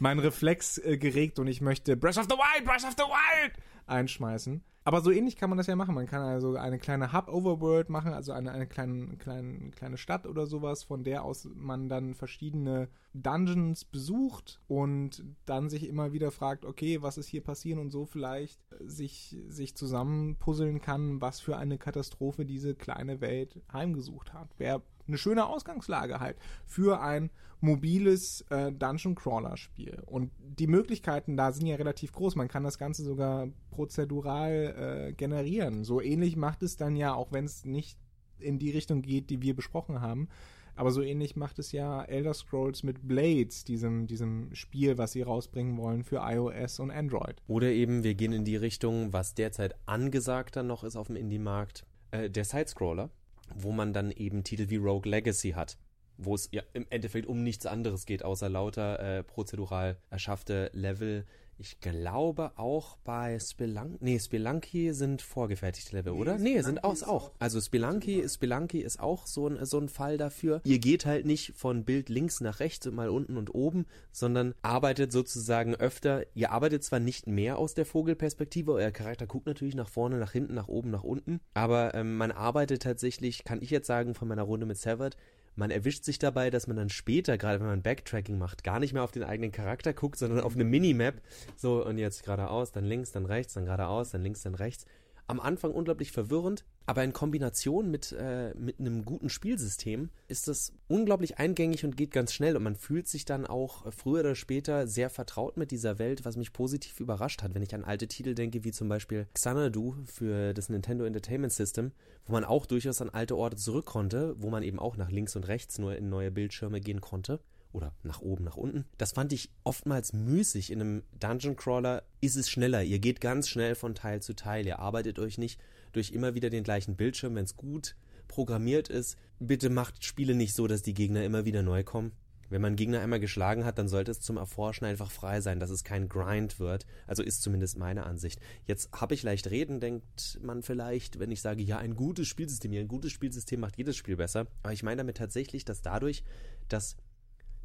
Mein 0.00 0.20
Reflex 0.20 0.78
äh, 0.78 0.96
geregt 0.96 1.40
und 1.40 1.48
ich 1.48 1.60
möchte 1.60 1.96
Breath 1.96 2.18
of 2.18 2.26
the 2.30 2.36
Wild, 2.36 2.64
Breath 2.64 2.84
of 2.84 2.94
the 2.96 3.02
Wild 3.02 3.52
einschmeißen. 3.88 4.62
Aber 4.88 5.02
so 5.02 5.10
ähnlich 5.10 5.36
kann 5.36 5.50
man 5.50 5.58
das 5.58 5.66
ja 5.66 5.76
machen. 5.76 5.94
Man 5.94 6.06
kann 6.06 6.22
also 6.22 6.56
eine 6.56 6.78
kleine 6.78 7.12
Hub-Overworld 7.12 7.90
machen, 7.90 8.14
also 8.14 8.32
eine, 8.32 8.52
eine 8.52 8.66
kleine, 8.66 9.18
kleine, 9.18 9.70
kleine 9.70 9.98
Stadt 9.98 10.26
oder 10.26 10.46
sowas, 10.46 10.82
von 10.82 11.04
der 11.04 11.24
aus 11.24 11.46
man 11.54 11.90
dann 11.90 12.14
verschiedene 12.14 12.88
Dungeons 13.12 13.84
besucht 13.84 14.62
und 14.66 15.22
dann 15.44 15.68
sich 15.68 15.86
immer 15.86 16.14
wieder 16.14 16.30
fragt, 16.30 16.64
okay, 16.64 17.02
was 17.02 17.18
ist 17.18 17.28
hier 17.28 17.42
passieren 17.42 17.80
und 17.80 17.90
so 17.90 18.06
vielleicht 18.06 18.62
sich, 18.80 19.36
sich 19.48 19.76
zusammenpuzzeln 19.76 20.80
kann, 20.80 21.20
was 21.20 21.40
für 21.40 21.58
eine 21.58 21.76
Katastrophe 21.76 22.46
diese 22.46 22.74
kleine 22.74 23.20
Welt 23.20 23.60
heimgesucht 23.70 24.32
hat. 24.32 24.58
Wäre 24.58 24.80
eine 25.08 25.18
schöne 25.18 25.46
Ausgangslage 25.46 26.20
halt 26.20 26.36
für 26.66 27.00
ein 27.00 27.30
mobiles 27.60 28.42
äh, 28.50 28.72
Dungeon 28.72 29.14
Crawler 29.14 29.56
Spiel. 29.56 30.02
Und 30.06 30.30
die 30.38 30.66
Möglichkeiten 30.66 31.36
da 31.36 31.52
sind 31.52 31.66
ja 31.66 31.76
relativ 31.76 32.12
groß. 32.12 32.36
Man 32.36 32.48
kann 32.48 32.64
das 32.64 32.78
Ganze 32.78 33.02
sogar 33.02 33.48
prozedural 33.70 35.08
äh, 35.08 35.12
generieren. 35.12 35.84
So 35.84 36.00
ähnlich 36.00 36.36
macht 36.36 36.62
es 36.62 36.76
dann 36.76 36.96
ja, 36.96 37.14
auch 37.14 37.32
wenn 37.32 37.44
es 37.44 37.64
nicht 37.64 37.98
in 38.38 38.58
die 38.58 38.70
Richtung 38.70 39.02
geht, 39.02 39.30
die 39.30 39.42
wir 39.42 39.56
besprochen 39.56 40.00
haben. 40.00 40.28
Aber 40.76 40.92
so 40.92 41.02
ähnlich 41.02 41.34
macht 41.34 41.58
es 41.58 41.72
ja 41.72 42.04
Elder 42.04 42.34
Scrolls 42.34 42.84
mit 42.84 43.08
Blades, 43.08 43.64
diesem, 43.64 44.06
diesem 44.06 44.54
Spiel, 44.54 44.96
was 44.96 45.10
sie 45.10 45.22
rausbringen 45.22 45.76
wollen 45.76 46.04
für 46.04 46.18
iOS 46.22 46.78
und 46.78 46.92
Android. 46.92 47.42
Oder 47.48 47.72
eben, 47.72 48.04
wir 48.04 48.14
gehen 48.14 48.32
in 48.32 48.44
die 48.44 48.54
Richtung, 48.54 49.12
was 49.12 49.34
derzeit 49.34 49.74
angesagter 49.86 50.62
noch 50.62 50.84
ist 50.84 50.94
auf 50.94 51.08
dem 51.08 51.16
Indie-Markt, 51.16 51.84
äh, 52.12 52.30
der 52.30 52.44
Sidescroller 52.44 53.10
wo 53.54 53.72
man 53.72 53.92
dann 53.92 54.10
eben 54.10 54.44
Titel 54.44 54.70
wie 54.70 54.76
Rogue 54.76 55.10
Legacy 55.10 55.50
hat, 55.50 55.78
wo 56.16 56.34
es 56.34 56.48
ja 56.52 56.62
im 56.72 56.86
Endeffekt 56.90 57.26
um 57.26 57.42
nichts 57.42 57.66
anderes 57.66 58.06
geht, 58.06 58.24
außer 58.24 58.48
lauter 58.48 59.00
äh, 59.00 59.22
prozedural 59.22 59.98
erschaffte 60.10 60.70
Level, 60.72 61.26
ich 61.58 61.80
glaube 61.80 62.52
auch 62.56 62.96
bei 62.98 63.38
Spelunky, 63.38 63.98
nee, 64.00 64.18
Spelunky 64.18 64.92
sind 64.92 65.22
vorgefertigte 65.22 65.96
Level, 65.96 66.12
nee, 66.12 66.20
oder? 66.20 66.38
Nee, 66.38 66.60
sind 66.62 66.84
auch, 66.84 67.02
auch. 67.02 67.32
Also 67.38 67.60
Spelunky, 67.60 68.28
Spelunky 68.28 68.80
ist 68.80 69.00
auch 69.00 69.26
so 69.26 69.48
ein, 69.48 69.64
so 69.66 69.78
ein 69.78 69.88
Fall 69.88 70.18
dafür. 70.18 70.60
Ihr 70.64 70.78
geht 70.78 71.04
halt 71.04 71.26
nicht 71.26 71.54
von 71.56 71.84
Bild 71.84 72.08
links 72.08 72.40
nach 72.40 72.60
rechts 72.60 72.86
und 72.86 72.94
mal 72.94 73.08
unten 73.08 73.36
und 73.36 73.54
oben, 73.54 73.86
sondern 74.12 74.54
arbeitet 74.62 75.10
sozusagen 75.10 75.74
öfter. 75.74 76.24
Ihr 76.34 76.52
arbeitet 76.52 76.84
zwar 76.84 77.00
nicht 77.00 77.26
mehr 77.26 77.58
aus 77.58 77.74
der 77.74 77.86
Vogelperspektive, 77.86 78.72
euer 78.72 78.92
Charakter 78.92 79.26
guckt 79.26 79.46
natürlich 79.46 79.74
nach 79.74 79.88
vorne, 79.88 80.18
nach 80.18 80.32
hinten, 80.32 80.54
nach 80.54 80.68
oben, 80.68 80.90
nach 80.90 81.04
unten, 81.04 81.40
aber 81.54 81.94
ähm, 81.94 82.16
man 82.16 82.30
arbeitet 82.30 82.82
tatsächlich, 82.82 83.44
kann 83.44 83.62
ich 83.62 83.70
jetzt 83.70 83.88
sagen, 83.88 84.14
von 84.14 84.28
meiner 84.28 84.42
Runde 84.42 84.66
mit 84.66 84.78
Severed, 84.78 85.16
man 85.58 85.70
erwischt 85.70 86.04
sich 86.04 86.18
dabei, 86.18 86.50
dass 86.50 86.68
man 86.68 86.76
dann 86.76 86.88
später, 86.88 87.36
gerade 87.36 87.60
wenn 87.60 87.66
man 87.66 87.82
Backtracking 87.82 88.38
macht, 88.38 88.62
gar 88.62 88.78
nicht 88.78 88.92
mehr 88.92 89.02
auf 89.02 89.10
den 89.10 89.24
eigenen 89.24 89.52
Charakter 89.52 89.92
guckt, 89.92 90.16
sondern 90.18 90.40
auf 90.40 90.54
eine 90.54 90.64
Minimap. 90.64 91.20
So, 91.56 91.84
und 91.84 91.98
jetzt 91.98 92.22
geradeaus, 92.22 92.70
dann 92.72 92.84
links, 92.84 93.12
dann 93.12 93.26
rechts, 93.26 93.54
dann 93.54 93.64
geradeaus, 93.64 94.10
dann 94.10 94.22
links, 94.22 94.42
dann 94.42 94.54
rechts 94.54 94.86
am 95.28 95.40
Anfang 95.40 95.72
unglaublich 95.72 96.10
verwirrend, 96.10 96.64
aber 96.86 97.04
in 97.04 97.12
Kombination 97.12 97.90
mit, 97.90 98.12
äh, 98.12 98.54
mit 98.54 98.80
einem 98.80 99.04
guten 99.04 99.28
Spielsystem 99.28 100.08
ist 100.26 100.48
das 100.48 100.72
unglaublich 100.88 101.38
eingängig 101.38 101.84
und 101.84 101.98
geht 101.98 102.10
ganz 102.10 102.32
schnell. 102.32 102.56
Und 102.56 102.62
man 102.62 102.76
fühlt 102.76 103.06
sich 103.06 103.26
dann 103.26 103.46
auch 103.46 103.92
früher 103.92 104.20
oder 104.20 104.34
später 104.34 104.86
sehr 104.86 105.10
vertraut 105.10 105.58
mit 105.58 105.70
dieser 105.70 105.98
Welt, 105.98 106.24
was 106.24 106.38
mich 106.38 106.54
positiv 106.54 106.98
überrascht 106.98 107.42
hat, 107.42 107.54
wenn 107.54 107.62
ich 107.62 107.74
an 107.74 107.84
alte 107.84 108.08
Titel 108.08 108.34
denke, 108.34 108.64
wie 108.64 108.72
zum 108.72 108.88
Beispiel 108.88 109.28
Xanadu 109.34 109.96
für 110.06 110.54
das 110.54 110.70
Nintendo 110.70 111.04
Entertainment 111.04 111.52
System, 111.52 111.92
wo 112.24 112.32
man 112.32 112.44
auch 112.44 112.64
durchaus 112.64 113.02
an 113.02 113.10
alte 113.10 113.36
Orte 113.36 113.58
zurück 113.58 113.84
konnte, 113.84 114.34
wo 114.38 114.48
man 114.48 114.62
eben 114.62 114.78
auch 114.78 114.96
nach 114.96 115.10
links 115.10 115.36
und 115.36 115.46
rechts 115.46 115.78
nur 115.78 115.94
in 115.94 116.08
neue 116.08 116.30
Bildschirme 116.30 116.80
gehen 116.80 117.02
konnte 117.02 117.38
oder 117.72 117.94
nach 118.02 118.20
oben, 118.20 118.44
nach 118.44 118.56
unten. 118.56 118.84
Das 118.96 119.12
fand 119.12 119.32
ich 119.32 119.50
oftmals 119.64 120.12
müßig. 120.12 120.70
In 120.70 120.80
einem 120.80 121.02
Dungeon 121.20 121.56
Crawler 121.56 122.02
ist 122.20 122.36
es 122.36 122.50
schneller. 122.50 122.82
Ihr 122.82 122.98
geht 122.98 123.20
ganz 123.20 123.48
schnell 123.48 123.74
von 123.74 123.94
Teil 123.94 124.22
zu 124.22 124.34
Teil. 124.34 124.66
Ihr 124.66 124.78
arbeitet 124.78 125.18
euch 125.18 125.38
nicht 125.38 125.60
durch 125.92 126.10
immer 126.10 126.34
wieder 126.34 126.50
den 126.50 126.64
gleichen 126.64 126.96
Bildschirm, 126.96 127.34
wenn 127.34 127.44
es 127.44 127.56
gut 127.56 127.96
programmiert 128.26 128.88
ist. 128.88 129.16
Bitte 129.38 129.70
macht 129.70 130.04
Spiele 130.04 130.34
nicht 130.34 130.54
so, 130.54 130.66
dass 130.66 130.82
die 130.82 130.94
Gegner 130.94 131.24
immer 131.24 131.44
wieder 131.44 131.62
neu 131.62 131.82
kommen. 131.82 132.12
Wenn 132.50 132.62
man 132.62 132.76
Gegner 132.76 133.00
einmal 133.00 133.20
geschlagen 133.20 133.64
hat, 133.64 133.78
dann 133.78 133.88
sollte 133.88 134.10
es 134.10 134.20
zum 134.20 134.38
Erforschen 134.38 134.86
einfach 134.86 135.10
frei 135.10 135.40
sein, 135.40 135.60
dass 135.60 135.68
es 135.68 135.84
kein 135.84 136.08
Grind 136.08 136.58
wird. 136.58 136.86
Also 137.06 137.22
ist 137.22 137.42
zumindest 137.42 137.76
meine 137.76 138.06
Ansicht. 138.06 138.40
Jetzt 138.64 138.90
habe 138.92 139.14
ich 139.14 139.22
leicht 139.22 139.50
reden, 139.50 139.80
denkt 139.80 140.38
man 140.42 140.62
vielleicht, 140.62 141.18
wenn 141.18 141.30
ich 141.30 141.42
sage, 141.42 141.62
ja, 141.62 141.78
ein 141.78 141.94
gutes 141.94 142.26
Spielsystem, 142.26 142.72
ja, 142.72 142.80
ein 142.80 142.88
gutes 142.88 143.12
Spielsystem 143.12 143.60
macht 143.60 143.76
jedes 143.76 143.96
Spiel 143.96 144.16
besser. 144.16 144.46
Aber 144.62 144.72
ich 144.72 144.82
meine 144.82 144.98
damit 144.98 145.18
tatsächlich, 145.18 145.66
dass 145.66 145.82
dadurch, 145.82 146.24
dass 146.68 146.96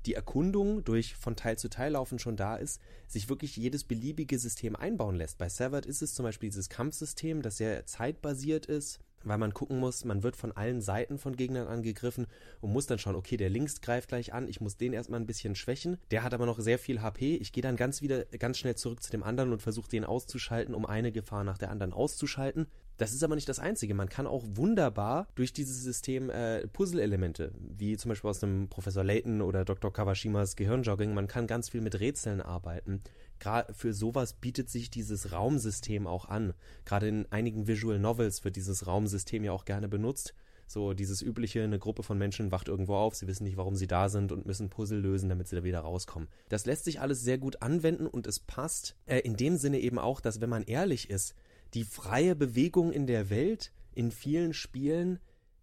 die 0.06 0.14
Erkundung 0.14 0.84
durch 0.84 1.16
von 1.16 1.36
Teil 1.36 1.58
zu 1.58 1.70
Teil 1.70 1.94
laufen 1.94 2.20
schon 2.20 2.36
da 2.36 2.56
ist, 2.56 2.82
sich 3.08 3.30
wirklich 3.30 3.56
jedes 3.58 3.84
beliebige 3.84 4.38
System 4.38 4.76
einbauen 4.76 5.16
lässt. 5.16 5.38
Bei 5.38 5.50
Severed 5.50 5.86
ist 5.86 6.02
es 6.02 6.14
zum 6.14 6.24
Beispiel 6.24 6.50
dieses 6.50 6.70
Kampfsystem, 6.70 7.42
das 7.42 7.58
sehr 7.58 7.86
zeitbasiert 7.86 8.66
ist, 8.66 9.00
weil 9.24 9.38
man 9.38 9.54
gucken 9.54 9.80
muss, 9.80 10.06
man 10.06 10.24
wird 10.24 10.36
von 10.36 10.52
allen 10.52 10.82
Seiten 10.82 11.18
von 11.18 11.36
Gegnern 11.36 11.68
angegriffen 11.68 12.28
und 12.62 12.72
muss 12.72 12.88
dann 12.88 13.00
schauen, 13.00 13.16
okay, 13.16 13.38
der 13.38 13.50
links 13.50 13.82
greift 13.82 14.10
gleich 14.10 14.34
an, 14.34 14.48
ich 14.48 14.62
muss 14.62 14.78
den 14.78 14.94
erstmal 14.94 15.20
ein 15.20 15.26
bisschen 15.26 15.56
schwächen, 15.56 15.98
der 16.12 16.24
hat 16.24 16.34
aber 16.34 16.46
noch 16.46 16.60
sehr 16.60 16.80
viel 16.80 17.02
HP, 17.02 17.36
ich 17.36 17.52
gehe 17.52 17.64
dann 17.64 17.76
ganz 17.76 18.02
wieder 18.02 18.26
ganz 18.26 18.58
schnell 18.58 18.76
zurück 18.76 19.02
zu 19.04 19.12
dem 19.12 19.24
anderen 19.24 19.52
und 19.52 19.62
versuche 19.62 19.90
den 19.90 20.06
auszuschalten, 20.06 20.76
um 20.76 20.86
eine 20.86 21.12
Gefahr 21.12 21.44
nach 21.44 21.58
der 21.58 21.72
anderen 21.72 21.94
auszuschalten. 21.94 22.68
Das 22.98 23.12
ist 23.12 23.24
aber 23.24 23.36
nicht 23.36 23.50
das 23.50 23.58
Einzige. 23.58 23.96
Man 23.96 24.08
kann 24.08 24.28
auch 24.28 24.44
wunderbar 24.48 25.28
durch 25.34 25.52
dieses 25.52 25.84
System 25.84 26.30
äh, 26.30 26.68
Puzzle-Elemente, 26.68 27.52
wie 27.58 27.98
zum 27.98 28.10
Beispiel 28.10 28.30
aus 28.30 28.44
einem 28.44 28.70
Professor 28.70 29.04
Layton 29.04 29.42
oder 29.42 29.66
Dr. 29.66 29.92
Kawashimas 29.92 30.56
Gehirnjogging, 30.56 31.14
man 31.14 31.28
kann 31.28 31.48
ganz 31.48 31.70
viel 31.70 31.82
mit 31.82 32.00
Rätseln 32.00 32.40
arbeiten. 32.40 33.02
Gerade 33.44 33.74
für 33.74 33.94
sowas 33.94 34.32
bietet 34.32 34.70
sich 34.70 34.90
dieses 34.90 35.34
Raumsystem 35.34 36.08
auch 36.08 36.30
an. 36.30 36.54
Gerade 36.86 37.10
in 37.10 37.30
einigen 37.30 37.68
Visual 37.68 38.00
Novels 38.00 38.46
wird 38.46 38.56
dieses 38.56 38.88
Raumsystem 38.88 39.44
ja 39.44 39.52
auch 39.52 39.66
gerne 39.66 39.90
benutzt. 39.90 40.34
So 40.66 40.94
dieses 40.94 41.22
übliche, 41.22 41.62
eine 41.62 41.78
Gruppe 41.78 42.04
von 42.04 42.18
Menschen 42.18 42.54
wacht 42.54 42.70
irgendwo 42.70 42.96
auf, 42.96 43.16
sie 43.16 43.28
wissen 43.28 43.44
nicht, 43.44 43.58
warum 43.58 43.76
sie 43.76 43.86
da 43.86 44.08
sind 44.08 44.32
und 44.32 44.46
müssen 44.46 44.70
Puzzle 44.70 44.98
lösen, 44.98 45.28
damit 45.28 45.50
sie 45.50 45.58
da 45.58 45.66
wieder 45.66 45.82
rauskommen. 45.82 46.30
Das 46.48 46.66
lässt 46.66 46.86
sich 46.86 47.02
alles 47.02 47.22
sehr 47.22 47.38
gut 47.38 47.62
anwenden 47.62 48.08
und 48.08 48.28
es 48.28 48.40
passt 48.40 48.96
äh, 49.08 49.20
in 49.20 49.36
dem 49.36 49.58
Sinne 49.58 49.82
eben 49.82 50.00
auch, 50.00 50.22
dass 50.22 50.40
wenn 50.40 50.50
man 50.50 50.64
ehrlich 50.64 51.10
ist, 51.10 51.36
die 51.74 51.84
freie 51.84 52.38
Bewegung 52.38 52.94
in 52.94 53.08
der 53.08 53.30
Welt 53.30 53.74
in 53.94 54.12
vielen 54.12 54.54
Spielen 54.54 55.20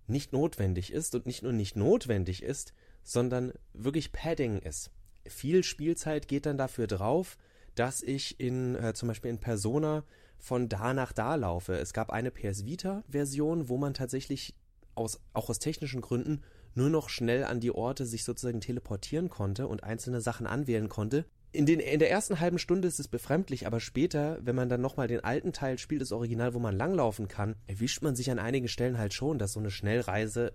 nicht 0.07 0.35
notwendig 0.35 0.93
ist 0.93 1.15
und 1.15 1.25
nicht 1.25 1.43
nur 1.43 1.55
nicht 1.55 1.77
notwendig 1.77 2.43
ist, 2.43 2.75
sondern 3.03 3.55
wirklich 3.73 4.13
Padding 4.13 4.59
ist. 4.59 4.91
Viel 5.27 5.65
Spielzeit 5.65 6.29
geht 6.29 6.45
dann 6.45 6.59
dafür 6.59 6.87
drauf, 6.87 7.39
dass 7.75 8.03
ich 8.03 8.41
in 8.41 8.75
äh, 8.77 8.95
zum 8.95 9.09
Beispiel 9.09 9.31
in 9.31 9.39
Persona 9.39 10.05
von 10.39 10.69
da 10.69 10.95
nach 10.95 11.13
da 11.13 11.35
laufe. 11.35 11.75
Es 11.75 11.93
gab 11.93 12.11
eine 12.11 12.31
PS 12.31 12.65
Vita 12.65 13.05
Version, 13.09 13.69
wo 13.69 13.77
man 13.77 13.95
tatsächlich 13.95 14.55
aus, 14.95 15.21
auch 15.33 15.51
aus 15.51 15.59
technischen 15.59 16.01
Gründen 16.01 16.43
nur 16.75 16.91
noch 16.91 17.09
schnell 17.09 17.45
an 17.45 17.61
die 17.61 17.73
Orte 17.73 18.07
sich 18.07 18.25
sozusagen 18.25 18.61
teleportieren 18.61 19.29
konnte 19.29 19.67
und 19.67 19.85
einzelne 19.85 20.21
Sachen 20.21 20.47
anwählen 20.47 20.89
konnte, 20.89 21.27
in, 21.53 21.67
den, 21.67 21.81
in 21.81 21.99
der 21.99 22.11
ersten 22.11 22.39
halben 22.39 22.59
Stunde 22.59 22.87
ist 22.87 23.01
es 23.01 23.09
befremdlich, 23.09 23.67
aber 23.67 23.81
später, 23.81 24.39
wenn 24.43 24.55
man 24.55 24.69
dann 24.69 24.81
nochmal 24.81 25.09
den 25.09 25.25
alten 25.25 25.53
Teil 25.53 25.79
spielt, 25.79 26.01
das 26.01 26.13
Original, 26.13 26.55
wo 26.55 26.61
man 26.61 26.77
langlaufen 26.77 27.27
kann, 27.27 27.57
erwischt 27.67 28.03
man 28.03 28.15
sich 28.15 28.31
an 28.31 28.39
einigen 28.39 28.69
Stellen 28.69 28.99
halt 28.99 29.15
schon, 29.15 29.39
dass 29.39 29.55
so 29.55 29.61
eine 29.61 29.73
Schnellreise 29.73 30.53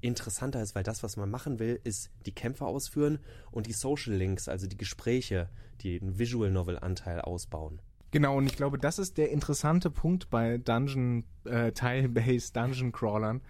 interessanter 0.00 0.62
ist, 0.62 0.74
weil 0.74 0.82
das, 0.82 1.02
was 1.02 1.16
man 1.16 1.30
machen 1.30 1.58
will, 1.58 1.80
ist 1.84 2.10
die 2.26 2.34
Kämpfe 2.34 2.66
ausführen 2.66 3.18
und 3.50 3.66
die 3.66 3.72
Social 3.72 4.14
Links, 4.14 4.48
also 4.48 4.66
die 4.66 4.76
Gespräche, 4.76 5.48
die 5.80 5.98
den 5.98 6.18
Visual 6.18 6.50
Novel 6.50 6.78
Anteil 6.78 7.20
ausbauen. 7.20 7.80
Genau, 8.10 8.36
und 8.36 8.46
ich 8.46 8.56
glaube, 8.56 8.78
das 8.78 8.98
ist 8.98 9.18
der 9.18 9.30
interessante 9.30 9.90
Punkt 9.90 10.30
bei 10.30 10.58
Dungeon, 10.58 11.24
äh, 11.44 11.72
Tile-Based 11.72 12.56
Dungeon 12.56 12.90
Crawlern, 12.90 13.42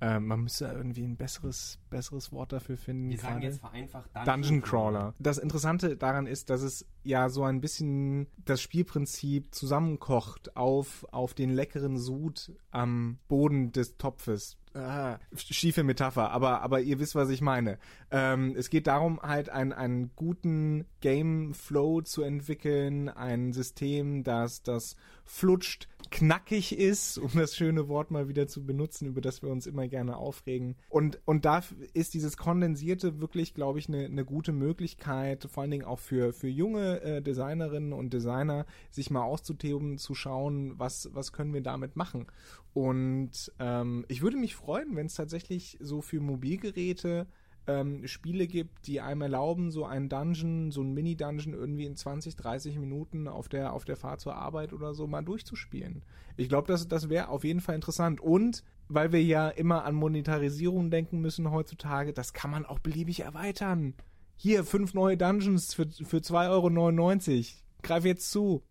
äh, 0.00 0.20
man 0.20 0.42
müsste 0.42 0.66
irgendwie 0.66 1.04
ein 1.04 1.16
besseres, 1.16 1.78
besseres 1.88 2.30
Wort 2.30 2.52
dafür 2.52 2.76
finden. 2.76 3.10
Wir 3.10 3.18
sagen 3.18 3.40
jetzt 3.40 3.60
vereinfacht 3.60 4.10
Dungeon, 4.14 4.42
Dungeon 4.42 4.62
Crawler. 4.62 5.14
Das 5.18 5.38
Interessante 5.38 5.96
daran 5.96 6.26
ist, 6.26 6.50
dass 6.50 6.60
es 6.60 6.86
ja 7.02 7.30
so 7.30 7.44
ein 7.44 7.60
bisschen 7.60 8.26
das 8.44 8.60
Spielprinzip 8.60 9.54
zusammenkocht 9.54 10.56
auf, 10.56 11.06
auf 11.12 11.32
den 11.32 11.50
leckeren 11.50 11.96
Sud 11.96 12.52
am 12.70 13.18
Boden 13.28 13.72
des 13.72 13.96
Topfes. 13.96 14.58
Ah, 14.76 15.18
schiefe 15.34 15.82
Metapher, 15.84 16.30
aber, 16.30 16.60
aber 16.60 16.80
ihr 16.80 16.98
wisst, 16.98 17.14
was 17.14 17.30
ich 17.30 17.40
meine. 17.40 17.78
Ähm, 18.10 18.54
es 18.58 18.68
geht 18.68 18.86
darum, 18.86 19.20
halt 19.22 19.48
einen, 19.48 19.72
einen 19.72 20.10
guten 20.16 20.84
Game 21.00 21.54
Flow 21.54 22.02
zu 22.02 22.22
entwickeln, 22.22 23.08
ein 23.08 23.54
System, 23.54 24.22
das, 24.22 24.62
das 24.62 24.96
flutscht, 25.24 25.88
knackig 26.10 26.76
ist, 26.76 27.18
um 27.18 27.30
das 27.34 27.56
schöne 27.56 27.88
Wort 27.88 28.10
mal 28.10 28.28
wieder 28.28 28.46
zu 28.46 28.64
benutzen, 28.64 29.06
über 29.06 29.20
das 29.20 29.42
wir 29.42 29.50
uns 29.50 29.66
immer 29.66 29.88
gerne 29.88 30.16
aufregen. 30.16 30.76
Und, 30.88 31.20
und 31.24 31.44
da 31.44 31.62
ist 31.92 32.14
dieses 32.14 32.36
Kondensierte 32.36 33.20
wirklich, 33.20 33.54
glaube 33.54 33.78
ich, 33.78 33.88
eine, 33.88 34.04
eine 34.04 34.24
gute 34.24 34.52
Möglichkeit, 34.52 35.48
vor 35.50 35.62
allen 35.62 35.70
Dingen 35.70 35.84
auch 35.84 35.98
für, 35.98 36.32
für 36.32 36.48
junge 36.48 37.00
äh, 37.02 37.22
Designerinnen 37.22 37.92
und 37.92 38.12
Designer, 38.12 38.66
sich 38.90 39.10
mal 39.10 39.22
auszutoben, 39.22 39.98
zu 39.98 40.14
schauen, 40.14 40.78
was, 40.78 41.10
was 41.12 41.32
können 41.32 41.54
wir 41.54 41.62
damit 41.62 41.96
machen. 41.96 42.26
Und 42.74 43.52
ähm, 43.58 44.04
ich 44.08 44.22
würde 44.22 44.36
mich 44.36 44.54
freuen, 44.54 44.96
wenn 44.96 45.06
es 45.06 45.14
tatsächlich 45.14 45.78
so 45.80 46.02
für 46.02 46.20
Mobilgeräte 46.20 47.26
ähm, 47.66 48.06
Spiele 48.06 48.46
gibt, 48.46 48.86
die 48.86 49.00
einem 49.00 49.22
erlauben, 49.22 49.70
so 49.70 49.84
einen 49.84 50.08
Dungeon, 50.08 50.70
so 50.70 50.80
einen 50.80 50.94
Mini-Dungeon 50.94 51.54
irgendwie 51.54 51.86
in 51.86 51.96
20, 51.96 52.36
30 52.36 52.78
Minuten 52.78 53.28
auf 53.28 53.48
der, 53.48 53.72
auf 53.72 53.84
der 53.84 53.96
Fahrt 53.96 54.20
zur 54.20 54.36
Arbeit 54.36 54.72
oder 54.72 54.94
so 54.94 55.06
mal 55.06 55.22
durchzuspielen. 55.22 56.04
Ich 56.36 56.48
glaube, 56.48 56.68
das, 56.68 56.88
das 56.88 57.08
wäre 57.08 57.28
auf 57.28 57.44
jeden 57.44 57.60
Fall 57.60 57.74
interessant. 57.74 58.20
Und 58.20 58.62
weil 58.88 59.12
wir 59.12 59.22
ja 59.22 59.48
immer 59.48 59.84
an 59.84 59.94
Monetarisierung 59.94 60.90
denken 60.90 61.20
müssen 61.20 61.50
heutzutage, 61.50 62.12
das 62.12 62.32
kann 62.32 62.50
man 62.50 62.64
auch 62.64 62.78
beliebig 62.78 63.20
erweitern. 63.20 63.94
Hier, 64.36 64.64
fünf 64.64 64.94
neue 64.94 65.16
Dungeons 65.16 65.74
für, 65.74 65.86
für 65.88 66.18
2,99 66.18 66.50
Euro. 66.50 67.44
Greif 67.82 68.04
jetzt 68.04 68.30
zu. 68.30 68.62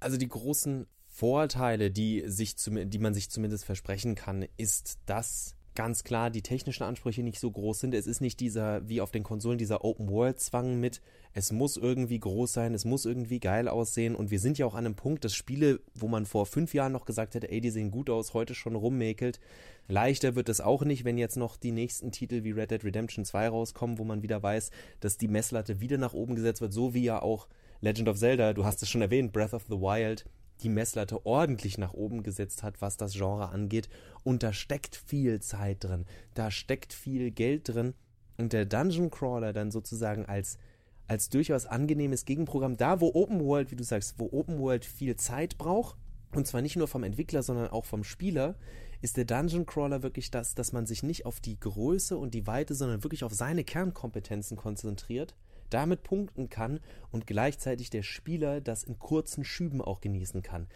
Also 0.00 0.16
die 0.16 0.28
großen 0.28 0.86
Vorteile, 1.06 1.90
die, 1.90 2.24
sich 2.26 2.56
die 2.56 2.98
man 2.98 3.14
sich 3.14 3.30
zumindest 3.30 3.64
versprechen 3.64 4.16
kann, 4.16 4.46
ist, 4.56 4.98
dass 5.06 5.54
ganz 5.74 6.04
klar 6.04 6.30
die 6.30 6.42
technischen 6.42 6.84
Ansprüche 6.84 7.22
nicht 7.22 7.40
so 7.40 7.50
groß 7.50 7.80
sind. 7.80 7.94
Es 7.94 8.06
ist 8.06 8.20
nicht 8.20 8.40
dieser, 8.40 8.88
wie 8.88 9.00
auf 9.00 9.10
den 9.10 9.22
Konsolen, 9.22 9.58
dieser 9.58 9.84
Open-World-Zwang 9.84 10.78
mit, 10.78 11.00
es 11.32 11.50
muss 11.50 11.76
irgendwie 11.76 12.20
groß 12.20 12.52
sein, 12.52 12.74
es 12.74 12.84
muss 12.84 13.04
irgendwie 13.04 13.40
geil 13.40 13.68
aussehen. 13.68 14.14
Und 14.14 14.30
wir 14.30 14.38
sind 14.38 14.56
ja 14.56 14.66
auch 14.66 14.74
an 14.74 14.86
einem 14.86 14.94
Punkt, 14.94 15.24
dass 15.24 15.34
Spiele, 15.34 15.80
wo 15.94 16.06
man 16.06 16.26
vor 16.26 16.46
fünf 16.46 16.74
Jahren 16.74 16.92
noch 16.92 17.06
gesagt 17.06 17.34
hätte, 17.34 17.50
ey, 17.50 17.60
die 17.60 17.70
sehen 17.70 17.90
gut 17.90 18.08
aus, 18.08 18.34
heute 18.34 18.54
schon 18.54 18.76
rummäkelt. 18.76 19.40
Leichter 19.88 20.36
wird 20.36 20.48
es 20.48 20.60
auch 20.60 20.84
nicht, 20.84 21.04
wenn 21.04 21.18
jetzt 21.18 21.36
noch 21.36 21.56
die 21.56 21.72
nächsten 21.72 22.12
Titel 22.12 22.44
wie 22.44 22.52
Red 22.52 22.70
Dead 22.70 22.84
Redemption 22.84 23.24
2 23.24 23.48
rauskommen, 23.48 23.98
wo 23.98 24.04
man 24.04 24.22
wieder 24.22 24.42
weiß, 24.42 24.70
dass 25.00 25.18
die 25.18 25.28
Messlatte 25.28 25.80
wieder 25.80 25.98
nach 25.98 26.14
oben 26.14 26.36
gesetzt 26.36 26.60
wird, 26.60 26.72
so 26.72 26.94
wie 26.94 27.04
ja 27.04 27.20
auch 27.20 27.48
Legend 27.80 28.08
of 28.08 28.18
Zelda, 28.18 28.52
du 28.54 28.64
hast 28.64 28.82
es 28.82 28.88
schon 28.88 29.02
erwähnt, 29.02 29.32
Breath 29.32 29.52
of 29.52 29.64
the 29.68 29.74
Wild, 29.74 30.24
die 30.62 30.68
Messlatte 30.68 31.26
ordentlich 31.26 31.78
nach 31.78 31.92
oben 31.92 32.22
gesetzt 32.22 32.62
hat, 32.62 32.80
was 32.80 32.96
das 32.96 33.12
Genre 33.14 33.48
angeht. 33.48 33.88
Und 34.22 34.42
da 34.42 34.52
steckt 34.52 34.96
viel 34.96 35.40
Zeit 35.40 35.84
drin, 35.84 36.06
da 36.34 36.50
steckt 36.50 36.92
viel 36.92 37.30
Geld 37.30 37.68
drin. 37.68 37.94
Und 38.36 38.52
der 38.52 38.66
Dungeon 38.66 39.10
Crawler 39.10 39.52
dann 39.52 39.70
sozusagen 39.70 40.26
als, 40.26 40.58
als 41.06 41.28
durchaus 41.28 41.66
angenehmes 41.66 42.24
Gegenprogramm, 42.24 42.76
da 42.76 43.00
wo 43.00 43.12
Open 43.14 43.40
World, 43.44 43.70
wie 43.70 43.76
du 43.76 43.84
sagst, 43.84 44.14
wo 44.18 44.28
Open 44.32 44.58
World 44.58 44.84
viel 44.84 45.16
Zeit 45.16 45.58
braucht, 45.58 45.96
und 46.32 46.46
zwar 46.46 46.62
nicht 46.62 46.74
nur 46.74 46.88
vom 46.88 47.04
Entwickler, 47.04 47.44
sondern 47.44 47.68
auch 47.68 47.84
vom 47.84 48.02
Spieler, 48.02 48.56
ist 49.02 49.16
der 49.16 49.24
Dungeon 49.24 49.66
Crawler 49.66 50.02
wirklich 50.02 50.32
das, 50.32 50.54
dass 50.56 50.72
man 50.72 50.86
sich 50.86 51.04
nicht 51.04 51.26
auf 51.26 51.38
die 51.38 51.60
Größe 51.60 52.16
und 52.16 52.34
die 52.34 52.46
Weite, 52.48 52.74
sondern 52.74 53.04
wirklich 53.04 53.22
auf 53.22 53.32
seine 53.32 53.62
Kernkompetenzen 53.62 54.56
konzentriert 54.56 55.36
damit 55.74 56.02
punkten 56.02 56.48
kann 56.48 56.80
und 57.10 57.26
gleichzeitig 57.26 57.90
der 57.90 58.02
Spieler 58.02 58.60
das 58.60 58.84
in 58.84 58.98
kurzen 58.98 59.44
Schüben 59.44 59.82
auch 59.82 60.00
genießen 60.00 60.42
kann. 60.42 60.68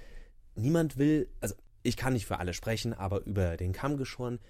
Niemand 0.55 0.99
will, 0.99 1.29
also 1.41 1.55
ich 1.83 1.97
kann 1.97 2.13
nicht 2.13 2.27
für 2.27 2.39
alle 2.39 2.53
sprechen, 2.53 2.93
aber 2.93 3.25
über 3.25 3.57
den 3.57 3.73
Kamm 3.73 3.97
geschoren, 3.97 4.41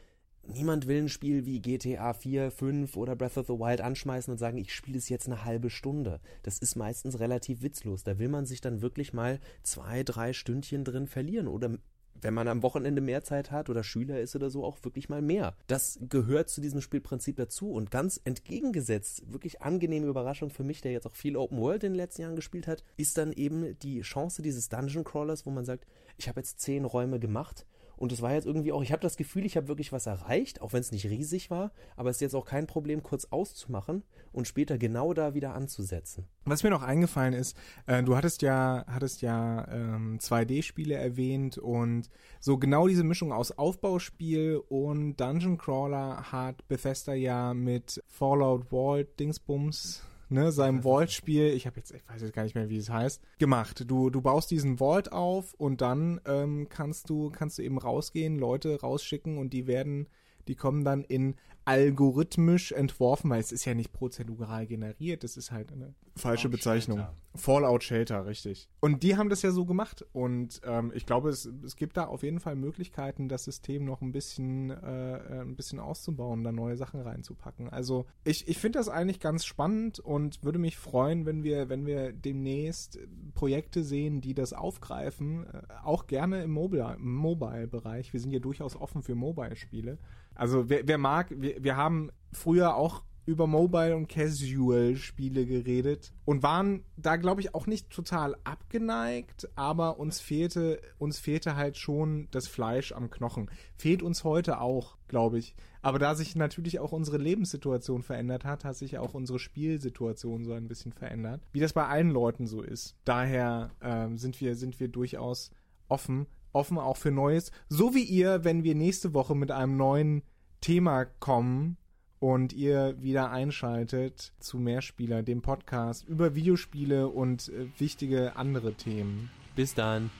niemand 0.42 0.86
will 0.86 1.02
ein 1.02 1.08
Spiel 1.08 1.44
wie 1.44 1.60
GTA 1.60 2.14
4, 2.14 2.50
5 2.50 2.96
oder 2.96 3.14
Breath 3.14 3.36
of 3.36 3.46
the 3.46 3.52
Wild 3.52 3.80
anschmeißen 3.80 4.32
und 4.32 4.38
sagen, 4.38 4.58
ich 4.58 4.74
spiele 4.74 4.98
es 4.98 5.08
jetzt 5.08 5.26
eine 5.26 5.44
halbe 5.44 5.70
Stunde. 5.70 6.20
Das 6.42 6.58
ist 6.58 6.76
meistens 6.76 7.20
relativ 7.20 7.62
witzlos. 7.62 8.02
Da 8.02 8.18
will 8.18 8.28
man 8.28 8.46
sich 8.46 8.60
dann 8.60 8.80
wirklich 8.80 9.12
mal 9.12 9.40
zwei, 9.62 10.02
drei 10.02 10.32
Stündchen 10.32 10.84
drin 10.84 11.06
verlieren 11.06 11.48
oder 11.48 11.78
wenn 12.22 12.34
man 12.34 12.48
am 12.48 12.62
Wochenende 12.62 13.00
mehr 13.00 13.22
Zeit 13.22 13.50
hat 13.50 13.68
oder 13.68 13.82
Schüler 13.82 14.20
ist 14.20 14.36
oder 14.36 14.50
so, 14.50 14.64
auch 14.64 14.78
wirklich 14.82 15.08
mal 15.08 15.22
mehr. 15.22 15.54
Das 15.66 15.98
gehört 16.08 16.48
zu 16.48 16.60
diesem 16.60 16.80
Spielprinzip 16.80 17.36
dazu 17.36 17.70
und 17.70 17.90
ganz 17.90 18.20
entgegengesetzt, 18.24 19.32
wirklich 19.32 19.62
angenehme 19.62 20.06
Überraschung 20.06 20.50
für 20.50 20.64
mich, 20.64 20.80
der 20.80 20.92
jetzt 20.92 21.06
auch 21.06 21.14
viel 21.14 21.36
Open 21.36 21.58
World 21.58 21.84
in 21.84 21.92
den 21.92 21.98
letzten 21.98 22.22
Jahren 22.22 22.36
gespielt 22.36 22.66
hat, 22.66 22.84
ist 22.96 23.18
dann 23.18 23.32
eben 23.32 23.78
die 23.80 24.00
Chance 24.02 24.42
dieses 24.42 24.68
Dungeon 24.68 25.04
Crawlers, 25.04 25.46
wo 25.46 25.50
man 25.50 25.64
sagt, 25.64 25.86
ich 26.16 26.28
habe 26.28 26.40
jetzt 26.40 26.60
zehn 26.60 26.84
Räume 26.84 27.18
gemacht 27.18 27.66
Und 27.98 28.12
es 28.12 28.22
war 28.22 28.32
jetzt 28.32 28.46
irgendwie 28.46 28.72
auch, 28.72 28.82
ich 28.82 28.92
habe 28.92 29.02
das 29.02 29.16
Gefühl, 29.16 29.44
ich 29.44 29.56
habe 29.56 29.68
wirklich 29.68 29.92
was 29.92 30.06
erreicht, 30.06 30.62
auch 30.62 30.72
wenn 30.72 30.80
es 30.80 30.92
nicht 30.92 31.06
riesig 31.06 31.50
war, 31.50 31.72
aber 31.96 32.10
es 32.10 32.16
ist 32.16 32.20
jetzt 32.20 32.34
auch 32.34 32.44
kein 32.44 32.68
Problem, 32.68 33.02
kurz 33.02 33.26
auszumachen 33.26 34.04
und 34.32 34.46
später 34.46 34.78
genau 34.78 35.12
da 35.14 35.34
wieder 35.34 35.54
anzusetzen. 35.54 36.26
Was 36.44 36.62
mir 36.62 36.70
noch 36.70 36.82
eingefallen 36.82 37.34
ist, 37.34 37.56
äh, 37.86 38.02
du 38.02 38.16
hattest 38.16 38.42
ja, 38.42 38.84
hattest 38.86 39.20
ja 39.20 39.66
ähm, 39.68 40.18
2D-Spiele 40.20 40.94
erwähnt 40.94 41.58
und 41.58 42.08
so 42.38 42.56
genau 42.56 42.86
diese 42.86 43.04
Mischung 43.04 43.32
aus 43.32 43.50
Aufbauspiel 43.50 44.62
und 44.68 45.16
Dungeon 45.16 45.58
Crawler 45.58 46.30
hat 46.30 46.68
Bethesda 46.68 47.14
ja 47.14 47.52
mit 47.52 48.02
Fallout 48.06 48.66
Vault 48.66 49.18
Dingsbums 49.18 50.02
ne, 50.28 50.52
seinem 50.52 50.82
Vault-Spiel, 50.82 51.48
ich 51.48 51.66
habe 51.66 51.76
jetzt, 51.76 51.92
ich 51.92 52.02
weiß 52.08 52.22
jetzt 52.22 52.34
gar 52.34 52.42
nicht 52.42 52.54
mehr, 52.54 52.68
wie 52.68 52.78
es 52.78 52.90
heißt, 52.90 53.22
gemacht. 53.38 53.84
Du, 53.86 54.10
du 54.10 54.20
baust 54.20 54.50
diesen 54.50 54.78
Vault 54.78 55.12
auf 55.12 55.54
und 55.54 55.80
dann 55.80 56.20
ähm, 56.26 56.68
kannst 56.68 57.10
du, 57.10 57.30
kannst 57.30 57.58
du 57.58 57.62
eben 57.62 57.78
rausgehen, 57.78 58.38
Leute 58.38 58.80
rausschicken 58.80 59.38
und 59.38 59.52
die 59.52 59.66
werden, 59.66 60.06
die 60.46 60.54
kommen 60.54 60.84
dann 60.84 61.04
in 61.04 61.34
algorithmisch 61.68 62.72
entworfen, 62.72 63.28
weil 63.28 63.40
es 63.40 63.52
ist 63.52 63.66
ja 63.66 63.74
nicht 63.74 63.92
prozedural 63.92 64.66
generiert, 64.66 65.22
das 65.22 65.36
ist 65.36 65.52
halt 65.52 65.70
eine 65.70 65.94
falsche 66.16 66.48
Bezeichnung. 66.48 67.06
Fallout 67.34 67.84
Shelter, 67.84 68.24
richtig. 68.24 68.68
Und 68.80 69.02
die 69.02 69.16
haben 69.18 69.28
das 69.28 69.42
ja 69.42 69.50
so 69.50 69.66
gemacht 69.66 70.04
und 70.12 70.62
ähm, 70.64 70.90
ich 70.94 71.04
glaube, 71.04 71.28
es, 71.28 71.44
es 71.44 71.76
gibt 71.76 71.98
da 71.98 72.06
auf 72.06 72.22
jeden 72.22 72.40
Fall 72.40 72.56
Möglichkeiten, 72.56 73.28
das 73.28 73.44
System 73.44 73.84
noch 73.84 74.00
ein 74.00 74.12
bisschen, 74.12 74.70
äh, 74.70 75.18
äh 75.18 75.40
ein 75.42 75.56
bisschen 75.56 75.78
auszubauen, 75.78 76.42
da 76.42 76.52
neue 76.52 76.76
Sachen 76.78 77.00
reinzupacken. 77.00 77.68
Also 77.68 78.06
ich, 78.24 78.48
ich 78.48 78.56
finde 78.56 78.78
das 78.78 78.88
eigentlich 78.88 79.20
ganz 79.20 79.44
spannend 79.44 80.00
und 80.00 80.42
würde 80.42 80.58
mich 80.58 80.78
freuen, 80.78 81.26
wenn 81.26 81.44
wir, 81.44 81.68
wenn 81.68 81.84
wir 81.84 82.12
demnächst 82.12 82.98
Projekte 83.34 83.84
sehen, 83.84 84.22
die 84.22 84.32
das 84.32 84.54
aufgreifen, 84.54 85.46
äh, 85.46 85.60
auch 85.84 86.06
gerne 86.06 86.42
im 86.42 86.50
Mobile-Bereich. 86.50 86.98
Mobile 86.98 88.12
wir 88.12 88.20
sind 88.20 88.30
ja 88.30 88.40
durchaus 88.40 88.74
offen 88.74 89.02
für 89.02 89.14
Mobile-Spiele. 89.14 89.98
Also 90.38 90.70
wer, 90.70 90.86
wer 90.86 90.98
mag, 90.98 91.26
wir, 91.36 91.57
wir 91.62 91.76
haben 91.76 92.10
früher 92.32 92.74
auch 92.74 93.02
über 93.28 93.46
Mobile 93.46 93.94
und 93.94 94.08
Casual 94.08 94.96
Spiele 94.96 95.44
geredet 95.44 96.14
und 96.24 96.42
waren 96.42 96.82
da 96.96 97.16
glaube 97.16 97.42
ich 97.42 97.54
auch 97.54 97.66
nicht 97.66 97.90
total 97.90 98.34
abgeneigt, 98.44 99.50
aber 99.54 99.98
uns 99.98 100.18
fehlte 100.18 100.80
uns 100.96 101.18
fehlte 101.18 101.54
halt 101.54 101.76
schon 101.76 102.28
das 102.30 102.48
Fleisch 102.48 102.92
am 102.92 103.10
Knochen. 103.10 103.50
Fehlt 103.76 104.02
uns 104.02 104.24
heute 104.24 104.62
auch, 104.62 104.96
glaube 105.08 105.38
ich. 105.38 105.54
Aber 105.82 105.98
da 105.98 106.14
sich 106.14 106.36
natürlich 106.36 106.78
auch 106.80 106.92
unsere 106.92 107.18
Lebenssituation 107.18 108.02
verändert 108.02 108.46
hat, 108.46 108.64
hat 108.64 108.76
sich 108.76 108.96
auch 108.96 109.12
unsere 109.12 109.38
Spielsituation 109.38 110.44
so 110.44 110.54
ein 110.54 110.66
bisschen 110.66 110.94
verändert, 110.94 111.42
wie 111.52 111.60
das 111.60 111.74
bei 111.74 111.86
allen 111.86 112.10
Leuten 112.10 112.46
so 112.46 112.62
ist. 112.62 112.96
Daher 113.04 113.72
ähm, 113.82 114.16
sind 114.16 114.40
wir 114.40 114.56
sind 114.56 114.80
wir 114.80 114.88
durchaus 114.88 115.50
offen 115.88 116.26
offen 116.54 116.78
auch 116.78 116.96
für 116.96 117.10
Neues. 117.10 117.52
So 117.68 117.94
wie 117.94 118.04
ihr, 118.04 118.42
wenn 118.42 118.64
wir 118.64 118.74
nächste 118.74 119.12
Woche 119.12 119.34
mit 119.34 119.50
einem 119.50 119.76
neuen 119.76 120.22
Thema 120.60 121.04
kommen 121.04 121.76
und 122.20 122.52
ihr 122.52 123.00
wieder 123.00 123.30
einschaltet 123.30 124.32
zu 124.40 124.58
Mehrspieler, 124.58 125.22
dem 125.22 125.42
Podcast 125.42 126.06
über 126.08 126.34
Videospiele 126.34 127.08
und 127.08 127.48
äh, 127.48 127.66
wichtige 127.78 128.36
andere 128.36 128.74
Themen. 128.74 129.30
Bis 129.54 129.74
dann. 129.74 130.10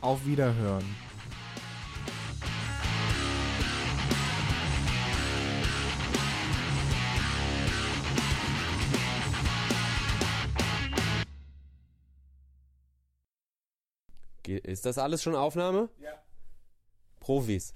Auf 0.00 0.26
Wiederhören. 0.26 0.84
Ist 14.46 14.86
das 14.86 14.96
alles 14.96 15.22
schon 15.22 15.34
Aufnahme? 15.34 15.90
Ja. 16.00 16.12
Profis. 17.20 17.74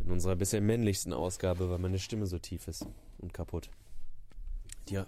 In 0.00 0.10
unserer 0.10 0.36
bisher 0.36 0.60
männlichsten 0.60 1.12
Ausgabe, 1.12 1.70
weil 1.70 1.78
meine 1.78 1.98
Stimme 1.98 2.26
so 2.26 2.38
tief 2.38 2.68
ist 2.68 2.86
und 3.18 3.34
kaputt. 3.34 3.70
Die, 4.88 5.00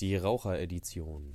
die 0.00 0.16
Raucher-Edition. 0.16 1.34